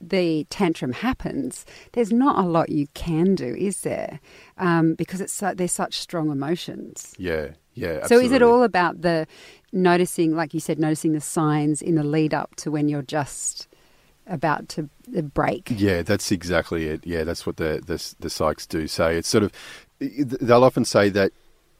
the 0.00 0.44
tantrum 0.50 0.92
happens, 0.92 1.64
there's 1.92 2.12
not 2.12 2.44
a 2.44 2.48
lot 2.48 2.70
you 2.70 2.88
can 2.94 3.34
do, 3.34 3.54
is 3.54 3.82
there? 3.82 4.20
Um, 4.58 4.94
because 4.94 5.20
it's 5.20 5.32
so, 5.32 5.54
they're 5.54 5.68
such 5.68 5.98
strong 5.98 6.30
emotions. 6.30 7.14
Yeah, 7.18 7.50
yeah. 7.74 8.00
Absolutely. 8.02 8.08
So 8.08 8.20
is 8.20 8.32
it 8.32 8.42
all 8.42 8.62
about 8.64 9.02
the 9.02 9.26
noticing, 9.72 10.34
like 10.34 10.54
you 10.54 10.60
said, 10.60 10.78
noticing 10.78 11.12
the 11.12 11.20
signs 11.20 11.80
in 11.80 11.94
the 11.94 12.04
lead 12.04 12.34
up 12.34 12.56
to 12.56 12.70
when 12.70 12.88
you're 12.88 13.02
just 13.02 13.68
about 14.32 14.68
to 14.70 14.88
break. 15.34 15.72
Yeah, 15.76 16.02
that's 16.02 16.32
exactly 16.32 16.88
it. 16.88 17.06
Yeah, 17.06 17.24
that's 17.24 17.46
what 17.46 17.58
the 17.58 17.82
the, 17.84 18.14
the 18.18 18.28
psychs 18.28 18.66
do 18.66 18.88
say. 18.88 19.16
It's 19.16 19.28
sort 19.28 19.44
of 19.44 19.52
they'll 20.00 20.64
often 20.64 20.84
say 20.84 21.08
that 21.10 21.32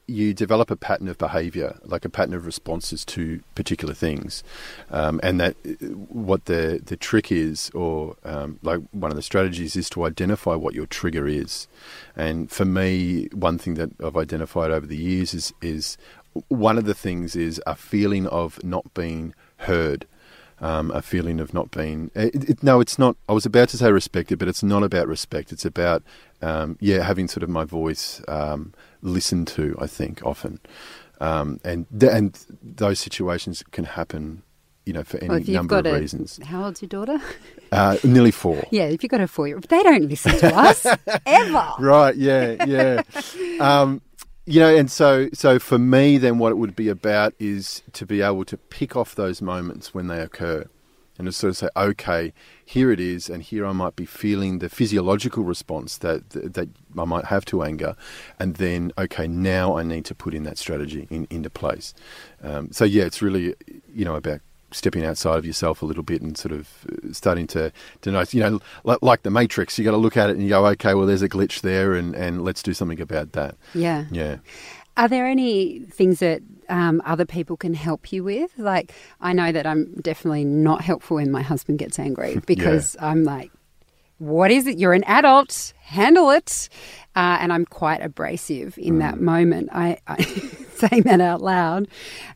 you 0.06 0.34
develop 0.34 0.70
a 0.70 0.76
pattern 0.76 1.08
of 1.08 1.16
behavior, 1.16 1.78
like 1.84 2.04
a 2.04 2.08
pattern 2.08 2.34
of 2.34 2.44
responses 2.44 3.04
to 3.04 3.40
particular 3.54 3.94
things, 3.94 4.42
um, 4.90 5.20
and 5.22 5.40
that 5.40 5.56
uh, 5.64 5.86
what 6.08 6.44
the 6.44 6.80
the 6.84 6.96
trick 6.96 7.32
is, 7.32 7.70
or 7.70 8.16
um, 8.24 8.58
like 8.62 8.80
one 8.92 9.10
of 9.10 9.16
the 9.16 9.22
strategies, 9.22 9.76
is 9.76 9.88
to 9.90 10.04
identify 10.04 10.54
what 10.54 10.74
your 10.74 10.86
trigger 10.86 11.26
is. 11.26 11.66
And 12.14 12.50
for 12.50 12.64
me, 12.64 13.28
one 13.32 13.58
thing 13.58 13.74
that 13.74 13.90
I've 14.04 14.16
identified 14.16 14.70
over 14.70 14.86
the 14.86 14.96
years 14.96 15.34
is 15.34 15.54
is 15.62 15.96
one 16.48 16.78
of 16.78 16.84
the 16.84 16.94
things 16.94 17.36
is 17.36 17.60
a 17.66 17.74
feeling 17.74 18.26
of 18.26 18.62
not 18.64 18.92
being 18.94 19.34
heard 19.58 20.06
um, 20.62 20.92
a 20.92 21.02
feeling 21.02 21.40
of 21.40 21.52
not 21.52 21.70
being. 21.72 22.10
It, 22.14 22.48
it, 22.48 22.62
no, 22.62 22.80
it's 22.80 22.98
not. 22.98 23.16
I 23.28 23.32
was 23.32 23.44
about 23.44 23.68
to 23.70 23.76
say 23.76 23.90
respected, 23.90 24.38
but 24.38 24.48
it's 24.48 24.62
not 24.62 24.84
about 24.84 25.08
respect. 25.08 25.52
It's 25.52 25.64
about 25.64 26.02
um, 26.40 26.78
yeah, 26.80 27.02
having 27.02 27.28
sort 27.28 27.42
of 27.42 27.50
my 27.50 27.64
voice 27.64 28.22
um, 28.28 28.72
listened 29.02 29.48
to. 29.48 29.76
I 29.80 29.88
think 29.88 30.24
often, 30.24 30.60
um, 31.20 31.60
and 31.64 31.86
th- 31.98 32.12
and 32.12 32.46
those 32.62 33.00
situations 33.00 33.62
can 33.72 33.84
happen. 33.84 34.44
You 34.84 34.92
know, 34.92 35.04
for 35.04 35.18
any 35.18 35.28
well, 35.28 35.40
number 35.46 35.78
of 35.78 35.86
a, 35.86 36.00
reasons. 36.00 36.40
How 36.44 36.64
old's 36.64 36.82
your 36.82 36.88
daughter? 36.88 37.20
Uh, 37.70 37.98
nearly 38.02 38.32
four. 38.32 38.64
Yeah, 38.72 38.86
if 38.86 39.04
you've 39.04 39.10
got 39.10 39.20
a 39.20 39.28
four 39.28 39.46
year 39.46 39.56
old, 39.56 39.68
they 39.68 39.80
don't 39.80 40.08
listen 40.08 40.36
to 40.38 40.56
us 40.56 40.84
ever. 41.26 41.70
Right, 41.78 42.16
yeah, 42.16 42.64
yeah. 42.64 43.02
Um, 43.60 44.02
you 44.44 44.58
know, 44.60 44.74
and 44.74 44.90
so 44.90 45.28
so 45.32 45.58
for 45.58 45.78
me, 45.78 46.18
then 46.18 46.38
what 46.38 46.50
it 46.50 46.56
would 46.56 46.74
be 46.74 46.88
about 46.88 47.34
is 47.38 47.82
to 47.92 48.04
be 48.04 48.22
able 48.22 48.44
to 48.46 48.56
pick 48.56 48.96
off 48.96 49.14
those 49.14 49.40
moments 49.40 49.94
when 49.94 50.08
they 50.08 50.20
occur, 50.20 50.66
and 51.16 51.26
to 51.26 51.32
sort 51.32 51.50
of 51.50 51.56
say, 51.56 51.68
okay, 51.76 52.32
here 52.64 52.90
it 52.90 52.98
is, 52.98 53.30
and 53.30 53.42
here 53.42 53.64
I 53.64 53.72
might 53.72 53.94
be 53.94 54.04
feeling 54.06 54.58
the 54.58 54.68
physiological 54.68 55.44
response 55.44 55.98
that 55.98 56.30
that 56.30 56.68
I 56.98 57.04
might 57.04 57.26
have 57.26 57.44
to 57.46 57.62
anger, 57.62 57.94
and 58.38 58.56
then 58.56 58.92
okay, 58.98 59.28
now 59.28 59.76
I 59.76 59.84
need 59.84 60.04
to 60.06 60.14
put 60.14 60.34
in 60.34 60.42
that 60.42 60.58
strategy 60.58 61.06
in, 61.08 61.28
into 61.30 61.50
place. 61.50 61.94
Um, 62.42 62.72
so 62.72 62.84
yeah, 62.84 63.04
it's 63.04 63.22
really 63.22 63.54
you 63.94 64.04
know 64.04 64.16
about 64.16 64.40
stepping 64.72 65.04
outside 65.04 65.38
of 65.38 65.46
yourself 65.46 65.82
a 65.82 65.86
little 65.86 66.02
bit 66.02 66.22
and 66.22 66.36
sort 66.36 66.52
of 66.52 66.68
uh, 66.90 67.12
starting 67.12 67.46
to, 67.48 67.72
to 68.02 68.10
notice, 68.10 68.34
you 68.34 68.40
know, 68.40 68.60
like, 68.84 69.00
like 69.02 69.22
the 69.22 69.30
Matrix, 69.30 69.78
you 69.78 69.84
got 69.84 69.92
to 69.92 69.96
look 69.96 70.16
at 70.16 70.30
it 70.30 70.34
and 70.34 70.42
you 70.42 70.48
go, 70.48 70.66
okay, 70.66 70.94
well, 70.94 71.06
there's 71.06 71.22
a 71.22 71.28
glitch 71.28 71.60
there 71.60 71.94
and, 71.94 72.14
and 72.14 72.44
let's 72.44 72.62
do 72.62 72.74
something 72.74 73.00
about 73.00 73.32
that. 73.32 73.56
Yeah. 73.74 74.06
Yeah. 74.10 74.38
Are 74.96 75.08
there 75.08 75.26
any 75.26 75.80
things 75.80 76.18
that 76.18 76.42
um, 76.68 77.00
other 77.04 77.24
people 77.24 77.56
can 77.56 77.72
help 77.72 78.12
you 78.12 78.22
with? 78.22 78.52
Like, 78.58 78.92
I 79.20 79.32
know 79.32 79.50
that 79.50 79.66
I'm 79.66 79.94
definitely 79.94 80.44
not 80.44 80.82
helpful 80.82 81.16
when 81.16 81.30
my 81.30 81.42
husband 81.42 81.78
gets 81.78 81.98
angry 81.98 82.40
because 82.46 82.96
yeah. 82.96 83.08
I'm 83.08 83.24
like, 83.24 83.50
what 84.18 84.50
is 84.50 84.66
it? 84.66 84.78
You're 84.78 84.92
an 84.92 85.04
adult, 85.04 85.72
handle 85.80 86.30
it. 86.30 86.68
Uh, 87.16 87.38
and 87.40 87.52
I'm 87.52 87.64
quite 87.66 88.02
abrasive 88.02 88.78
in 88.78 88.96
mm. 88.96 88.98
that 89.00 89.20
moment. 89.20 89.70
I, 89.72 89.98
I 90.06 90.16
saying 90.90 91.02
that 91.02 91.20
out 91.20 91.40
loud, 91.40 91.88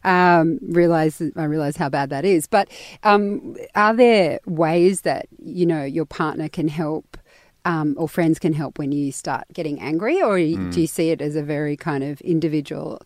um, 0.05 0.59
realize 0.63 1.23
I 1.37 1.45
realize 1.45 1.77
how 1.77 1.89
bad 1.89 2.11
that 2.11 2.25
is. 2.25 2.47
But 2.47 2.69
um, 3.03 3.57
are 3.75 3.95
there 3.95 4.41
ways 4.47 5.03
that 5.03 5.27
you 5.43 5.67
know 5.67 5.85
your 5.85 6.07
partner 6.07 6.49
can 6.49 6.69
help? 6.69 7.17
Um, 7.65 7.97
or 7.99 8.09
friends 8.09 8.39
can 8.39 8.53
help 8.53 8.79
when 8.79 8.93
you 8.93 9.11
start 9.11 9.45
getting 9.53 9.81
angry, 9.81 10.23
or 10.23 10.37
mm. 10.37 10.73
do 10.73 10.81
you 10.81 10.87
see 10.87 11.11
it 11.11 11.21
as 11.21 11.35
a 11.35 11.43
very 11.43 11.77
kind 11.77 12.05
of 12.05 12.21
individual 12.21 13.03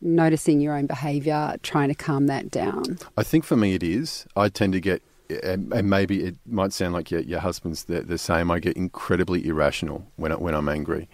noticing 0.00 0.62
your 0.62 0.74
own 0.74 0.86
behaviour, 0.86 1.56
trying 1.62 1.88
to 1.88 1.94
calm 1.94 2.26
that 2.26 2.50
down? 2.50 2.98
I 3.18 3.22
think 3.22 3.44
for 3.44 3.54
me 3.54 3.74
it 3.74 3.82
is. 3.82 4.26
I 4.34 4.48
tend 4.48 4.72
to 4.72 4.80
get, 4.80 5.02
and, 5.42 5.68
maybe 5.90 6.24
it 6.24 6.36
might 6.46 6.72
sound 6.72 6.94
like 6.94 7.10
your, 7.10 7.20
your 7.20 7.40
husband's 7.40 7.84
the, 7.84 8.00
the, 8.00 8.16
same. 8.16 8.50
I 8.50 8.60
get 8.60 8.78
incredibly 8.78 9.46
irrational 9.46 10.06
when 10.16 10.32
I, 10.32 10.36
when 10.36 10.54
I'm 10.54 10.70
angry, 10.70 11.06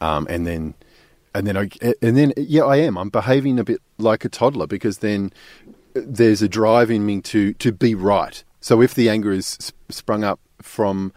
um, 0.00 0.26
and 0.28 0.44
then 0.44 0.74
and 1.34 1.46
then 1.46 1.56
I 1.56 1.68
and 2.00 2.16
then 2.16 2.32
yeah, 2.36 2.64
I 2.64 2.76
am. 2.76 2.96
I'm 2.96 3.10
behaving 3.10 3.58
a 3.58 3.64
bit 3.64 3.80
like 3.98 4.24
a 4.24 4.28
toddler 4.28 4.66
because 4.66 4.98
then 4.98 5.32
there's 5.94 6.42
a 6.42 6.48
drive 6.48 6.90
in 6.90 7.04
me 7.06 7.20
to 7.22 7.52
to 7.54 7.72
be 7.72 7.94
right. 7.94 8.42
So 8.60 8.80
if 8.80 8.94
the 8.94 9.08
anger 9.08 9.32
is 9.32 9.72
sprung 9.88 10.24
up 10.24 10.40
from 10.60 11.12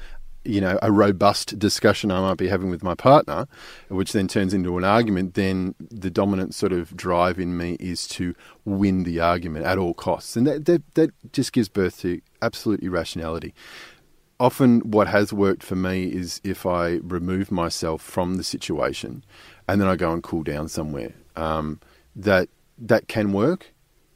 you 0.46 0.62
know, 0.62 0.78
a 0.82 0.92
robust 0.92 1.58
discussion 1.58 2.12
I 2.12 2.22
might 2.22 2.38
be 2.38 2.48
having 2.48 2.70
with 2.70 2.84
my 2.84 2.96
partner, 2.96 3.48
which 3.90 4.14
then 4.14 4.28
turns 4.28 4.54
into 4.54 4.78
an 4.78 4.84
argument, 4.84 5.34
then 5.34 5.76
the 5.80 6.12
dominant 6.12 6.54
sort 6.54 6.72
of 6.72 6.96
drive 6.96 7.40
in 7.40 7.58
me 7.58 7.74
is 7.80 8.08
to 8.10 8.36
win 8.64 9.04
the 9.04 9.20
argument 9.20 9.66
at 9.66 9.78
all 9.78 9.94
costs. 9.94 10.36
And 10.36 10.46
that, 10.48 10.66
that, 10.66 10.84
that 10.94 11.34
just 11.34 11.52
gives 11.52 11.68
birth 11.68 12.00
to 12.02 12.22
absolute 12.42 12.84
irrationality. 12.84 13.54
Often, 14.40 14.82
what 14.82 15.08
has 15.08 15.34
worked 15.34 15.64
for 15.64 15.76
me 15.76 16.06
is 16.06 16.42
if 16.44 16.66
I 16.66 17.00
remove 17.02 17.52
myself 17.52 18.02
from 18.02 18.36
the 18.36 18.44
situation 18.44 19.24
and 19.68 19.82
then 19.82 19.88
I 19.88 19.96
go 19.96 20.12
and 20.12 20.22
cool 20.24 20.44
down 20.44 20.68
somewhere. 20.68 21.14
Um, 21.36 21.80
that 22.16 22.50
that 22.78 23.08
can 23.08 23.34
work. 23.34 23.72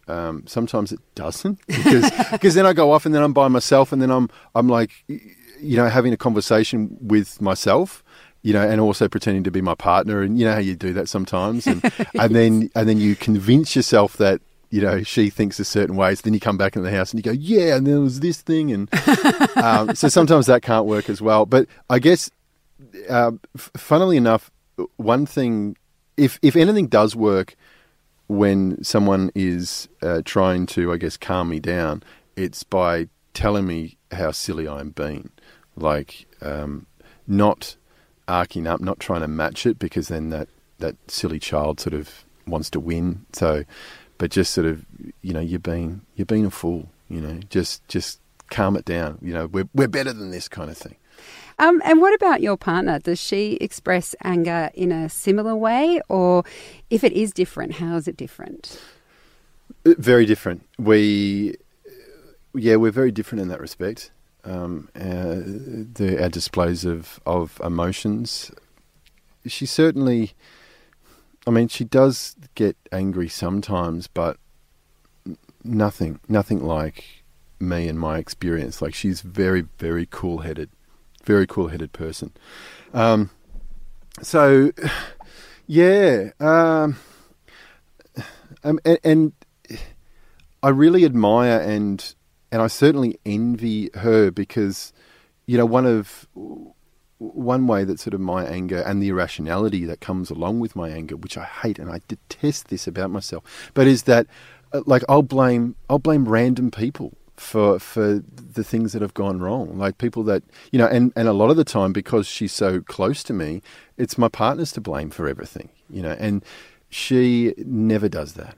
Um, 0.07 0.43
sometimes 0.47 0.91
it 0.91 0.99
doesn't 1.15 1.59
because 1.67 2.11
because 2.31 2.55
then 2.55 2.65
I 2.65 2.73
go 2.73 2.91
off 2.91 3.05
and 3.05 3.13
then 3.13 3.23
I'm 3.23 3.33
by 3.33 3.47
myself 3.47 3.91
and 3.91 4.01
then 4.01 4.09
I'm 4.09 4.29
I'm 4.55 4.67
like 4.67 4.91
you 5.61 5.77
know, 5.77 5.87
having 5.87 6.13
a 6.13 6.17
conversation 6.17 6.97
with 7.01 7.41
myself, 7.41 8.03
you 8.41 8.53
know, 8.53 8.67
and 8.67 8.79
also 8.79 9.07
pretending 9.07 9.43
to 9.43 9.51
be 9.51 9.61
my 9.61 9.75
partner, 9.75 10.21
and 10.21 10.39
you 10.39 10.45
know 10.45 10.53
how 10.53 10.59
you 10.59 10.75
do 10.75 10.93
that 10.93 11.09
sometimes, 11.09 11.67
and 11.67 11.83
yes. 11.83 12.07
and 12.19 12.35
then 12.35 12.69
and 12.75 12.87
then 12.87 12.97
you 12.97 13.15
convince 13.15 13.75
yourself 13.75 14.17
that 14.17 14.41
you 14.69 14.81
know 14.81 15.03
she 15.03 15.29
thinks 15.29 15.59
a 15.59 15.65
certain 15.65 15.95
way. 15.95 16.15
So 16.15 16.21
then 16.23 16.33
you 16.33 16.39
come 16.39 16.57
back 16.57 16.75
into 16.75 16.89
the 16.89 16.95
house 16.95 17.11
and 17.11 17.23
you 17.23 17.31
go, 17.31 17.37
yeah, 17.37 17.75
and 17.75 17.85
there 17.85 17.99
was 17.99 18.21
this 18.21 18.41
thing, 18.41 18.71
and 18.71 18.89
um, 19.57 19.95
so 19.95 20.07
sometimes 20.07 20.45
that 20.47 20.61
can't 20.61 20.85
work 20.85 21.09
as 21.09 21.21
well. 21.21 21.45
But 21.45 21.67
I 21.89 21.99
guess, 21.99 22.29
uh, 23.09 23.31
f- 23.55 23.71
funnily 23.75 24.17
enough, 24.17 24.51
one 24.97 25.25
thing, 25.25 25.77
if 26.17 26.39
if 26.41 26.55
anything 26.55 26.87
does 26.87 27.15
work 27.15 27.55
when 28.27 28.83
someone 28.83 29.31
is 29.33 29.87
uh, 30.01 30.21
trying 30.23 30.65
to, 30.67 30.93
I 30.93 30.97
guess, 30.97 31.17
calm 31.17 31.49
me 31.49 31.59
down, 31.59 32.03
it's 32.35 32.63
by 32.63 33.07
telling 33.33 33.65
me 33.65 33.97
how 34.11 34.31
silly 34.31 34.67
I'm 34.67 34.89
being 34.89 35.31
like 35.75 36.25
um, 36.41 36.85
not 37.27 37.75
arcing 38.27 38.67
up, 38.67 38.81
not 38.81 38.99
trying 38.99 39.21
to 39.21 39.27
match 39.27 39.65
it 39.65 39.79
because 39.79 40.07
then 40.07 40.29
that, 40.29 40.47
that 40.79 40.95
silly 41.07 41.39
child 41.39 41.79
sort 41.79 41.93
of 41.93 42.23
wants 42.45 42.69
to 42.71 42.79
win. 42.79 43.25
So, 43.33 43.63
but 44.17 44.31
just 44.31 44.53
sort 44.53 44.67
of, 44.67 44.85
you 45.21 45.33
know, 45.33 45.39
you're 45.39 45.59
being 45.59 46.01
you're 46.15 46.25
being 46.25 46.45
a 46.45 46.51
fool. 46.51 46.89
You 47.09 47.21
know, 47.21 47.39
just 47.49 47.87
just 47.87 48.19
calm 48.49 48.75
it 48.75 48.85
down. 48.85 49.17
You 49.21 49.33
know, 49.33 49.47
we're 49.47 49.69
we're 49.73 49.87
better 49.87 50.13
than 50.13 50.31
this 50.31 50.47
kind 50.47 50.69
of 50.69 50.77
thing. 50.77 50.95
Um, 51.59 51.81
and 51.85 52.01
what 52.01 52.13
about 52.13 52.41
your 52.41 52.57
partner? 52.57 52.99
Does 52.99 53.19
she 53.19 53.53
express 53.61 54.15
anger 54.23 54.69
in 54.73 54.91
a 54.91 55.09
similar 55.09 55.55
way, 55.55 56.01
or 56.09 56.43
if 56.89 57.03
it 57.03 57.13
is 57.13 57.31
different, 57.31 57.75
how 57.75 57.95
is 57.97 58.07
it 58.07 58.17
different? 58.17 58.79
Uh, 59.85 59.93
very 59.97 60.25
different. 60.25 60.65
We, 60.77 61.55
yeah, 62.53 62.77
we're 62.77 62.91
very 62.91 63.11
different 63.11 63.41
in 63.41 63.49
that 63.49 63.59
respect 63.59 64.11
um, 64.43 64.89
uh, 64.95 65.35
the, 65.35 66.17
our 66.21 66.29
displays 66.29 66.85
of, 66.85 67.19
of 67.25 67.59
emotions. 67.63 68.51
She 69.45 69.65
certainly, 69.65 70.33
I 71.45 71.51
mean, 71.51 71.67
she 71.67 71.83
does 71.83 72.35
get 72.55 72.77
angry 72.91 73.29
sometimes, 73.29 74.07
but 74.07 74.37
nothing, 75.63 76.19
nothing 76.27 76.63
like 76.63 77.23
me 77.59 77.87
and 77.87 77.99
my 77.99 78.17
experience. 78.17 78.81
Like 78.81 78.93
she's 78.93 79.21
very, 79.21 79.65
very 79.77 80.07
cool 80.09 80.39
headed, 80.39 80.69
very 81.23 81.47
cool 81.47 81.67
headed 81.67 81.93
person. 81.93 82.31
Um, 82.93 83.29
so, 84.21 84.71
yeah, 85.67 86.31
um, 86.39 86.97
um, 88.63 88.79
and, 88.83 88.99
and 89.03 89.33
I 90.61 90.69
really 90.69 91.05
admire 91.05 91.59
and 91.59 92.13
and 92.51 92.61
I 92.61 92.67
certainly 92.67 93.19
envy 93.25 93.91
her 93.93 94.31
because, 94.31 94.91
you 95.45 95.57
know, 95.57 95.65
one 95.65 95.85
of 95.85 96.27
one 97.19 97.67
way 97.67 97.83
that 97.83 97.99
sort 97.99 98.13
of 98.13 98.21
my 98.21 98.45
anger 98.45 98.81
and 98.81 99.03
the 99.03 99.09
irrationality 99.09 99.85
that 99.85 99.99
comes 99.99 100.29
along 100.29 100.59
with 100.59 100.75
my 100.75 100.89
anger, 100.89 101.15
which 101.15 101.37
I 101.37 101.43
hate 101.43 101.77
and 101.77 101.91
I 101.91 102.01
detest 102.07 102.69
this 102.69 102.87
about 102.87 103.11
myself, 103.11 103.43
but 103.73 103.87
is 103.87 104.03
that 104.03 104.25
uh, 104.73 104.81
like 104.85 105.03
I'll 105.07 105.21
blame 105.21 105.75
I'll 105.89 105.99
blame 105.99 106.27
random 106.27 106.71
people 106.71 107.13
for 107.39 107.79
for 107.79 108.21
the 108.29 108.63
things 108.63 108.93
that 108.93 109.01
have 109.01 109.13
gone 109.13 109.39
wrong. 109.39 109.77
Like 109.77 109.97
people 109.97 110.23
that 110.23 110.43
you 110.71 110.79
know, 110.79 110.87
and 110.87 111.13
and 111.15 111.27
a 111.27 111.33
lot 111.33 111.49
of 111.49 111.57
the 111.57 111.63
time 111.63 111.93
because 111.93 112.27
she's 112.27 112.51
so 112.51 112.81
close 112.81 113.23
to 113.23 113.33
me, 113.33 113.61
it's 113.97 114.17
my 114.17 114.27
partner's 114.27 114.71
to 114.73 114.81
blame 114.81 115.09
for 115.09 115.27
everything. 115.27 115.69
You 115.89 116.01
know, 116.01 116.15
and 116.19 116.43
she 116.89 117.53
never 117.57 118.09
does 118.09 118.33
that. 118.33 118.57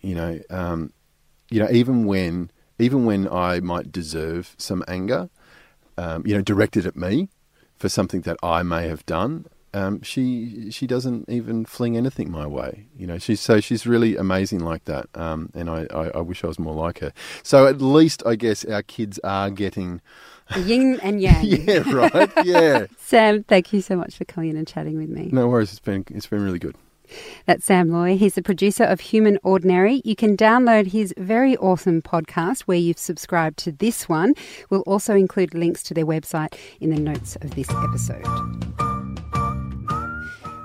You 0.00 0.14
know, 0.14 0.40
um, 0.50 0.92
you 1.50 1.60
know, 1.60 1.68
even 1.70 2.06
when 2.06 2.50
even 2.78 3.04
when 3.04 3.28
I 3.28 3.60
might 3.60 3.92
deserve 3.92 4.54
some 4.58 4.84
anger, 4.88 5.30
um, 5.96 6.26
you 6.26 6.34
know, 6.34 6.42
directed 6.42 6.86
at 6.86 6.96
me 6.96 7.28
for 7.76 7.88
something 7.88 8.22
that 8.22 8.36
I 8.42 8.62
may 8.62 8.88
have 8.88 9.04
done, 9.06 9.46
um, 9.74 10.00
she 10.02 10.70
she 10.70 10.86
doesn't 10.86 11.28
even 11.28 11.64
fling 11.64 11.96
anything 11.96 12.30
my 12.30 12.46
way. 12.46 12.86
You 12.96 13.08
know, 13.08 13.18
she's 13.18 13.40
so 13.40 13.60
she's 13.60 13.86
really 13.86 14.16
amazing 14.16 14.60
like 14.60 14.84
that, 14.84 15.06
um, 15.14 15.50
and 15.52 15.68
I, 15.68 15.86
I, 15.92 16.10
I, 16.10 16.20
wish 16.20 16.44
I 16.44 16.46
was 16.46 16.60
more 16.60 16.74
like 16.74 17.00
her. 17.00 17.12
So 17.42 17.66
at 17.66 17.82
least 17.82 18.22
I 18.24 18.36
guess 18.36 18.64
our 18.64 18.82
kids 18.82 19.18
are 19.24 19.50
getting. 19.50 20.00
The 20.54 20.60
yin 20.60 21.00
and 21.02 21.20
yang. 21.20 21.44
yeah, 21.44 21.82
right. 21.90 22.30
Yeah. 22.44 22.86
Sam, 22.98 23.42
thank 23.42 23.72
you 23.72 23.80
so 23.80 23.96
much 23.96 24.16
for 24.16 24.24
coming 24.24 24.50
in 24.50 24.56
and 24.56 24.66
chatting 24.66 24.96
with 24.96 25.08
me. 25.08 25.30
No 25.32 25.48
worries. 25.48 25.70
It's 25.70 25.80
been 25.80 26.04
it's 26.10 26.28
been 26.28 26.42
really 26.42 26.60
good. 26.60 26.76
That's 27.46 27.64
Sam 27.64 27.90
Loy. 27.90 28.16
He's 28.16 28.34
the 28.34 28.42
producer 28.42 28.84
of 28.84 29.00
Human 29.00 29.38
Ordinary. 29.42 30.02
You 30.04 30.16
can 30.16 30.36
download 30.36 30.86
his 30.86 31.12
very 31.18 31.56
awesome 31.56 32.00
podcast 32.00 32.62
where 32.62 32.78
you've 32.78 32.98
subscribed 32.98 33.58
to 33.58 33.72
this 33.72 34.08
one. 34.08 34.34
We'll 34.70 34.82
also 34.82 35.14
include 35.14 35.52
links 35.52 35.82
to 35.84 35.94
their 35.94 36.06
website 36.06 36.54
in 36.80 36.90
the 36.90 37.00
notes 37.00 37.36
of 37.36 37.54
this 37.54 37.68
episode. 37.70 38.24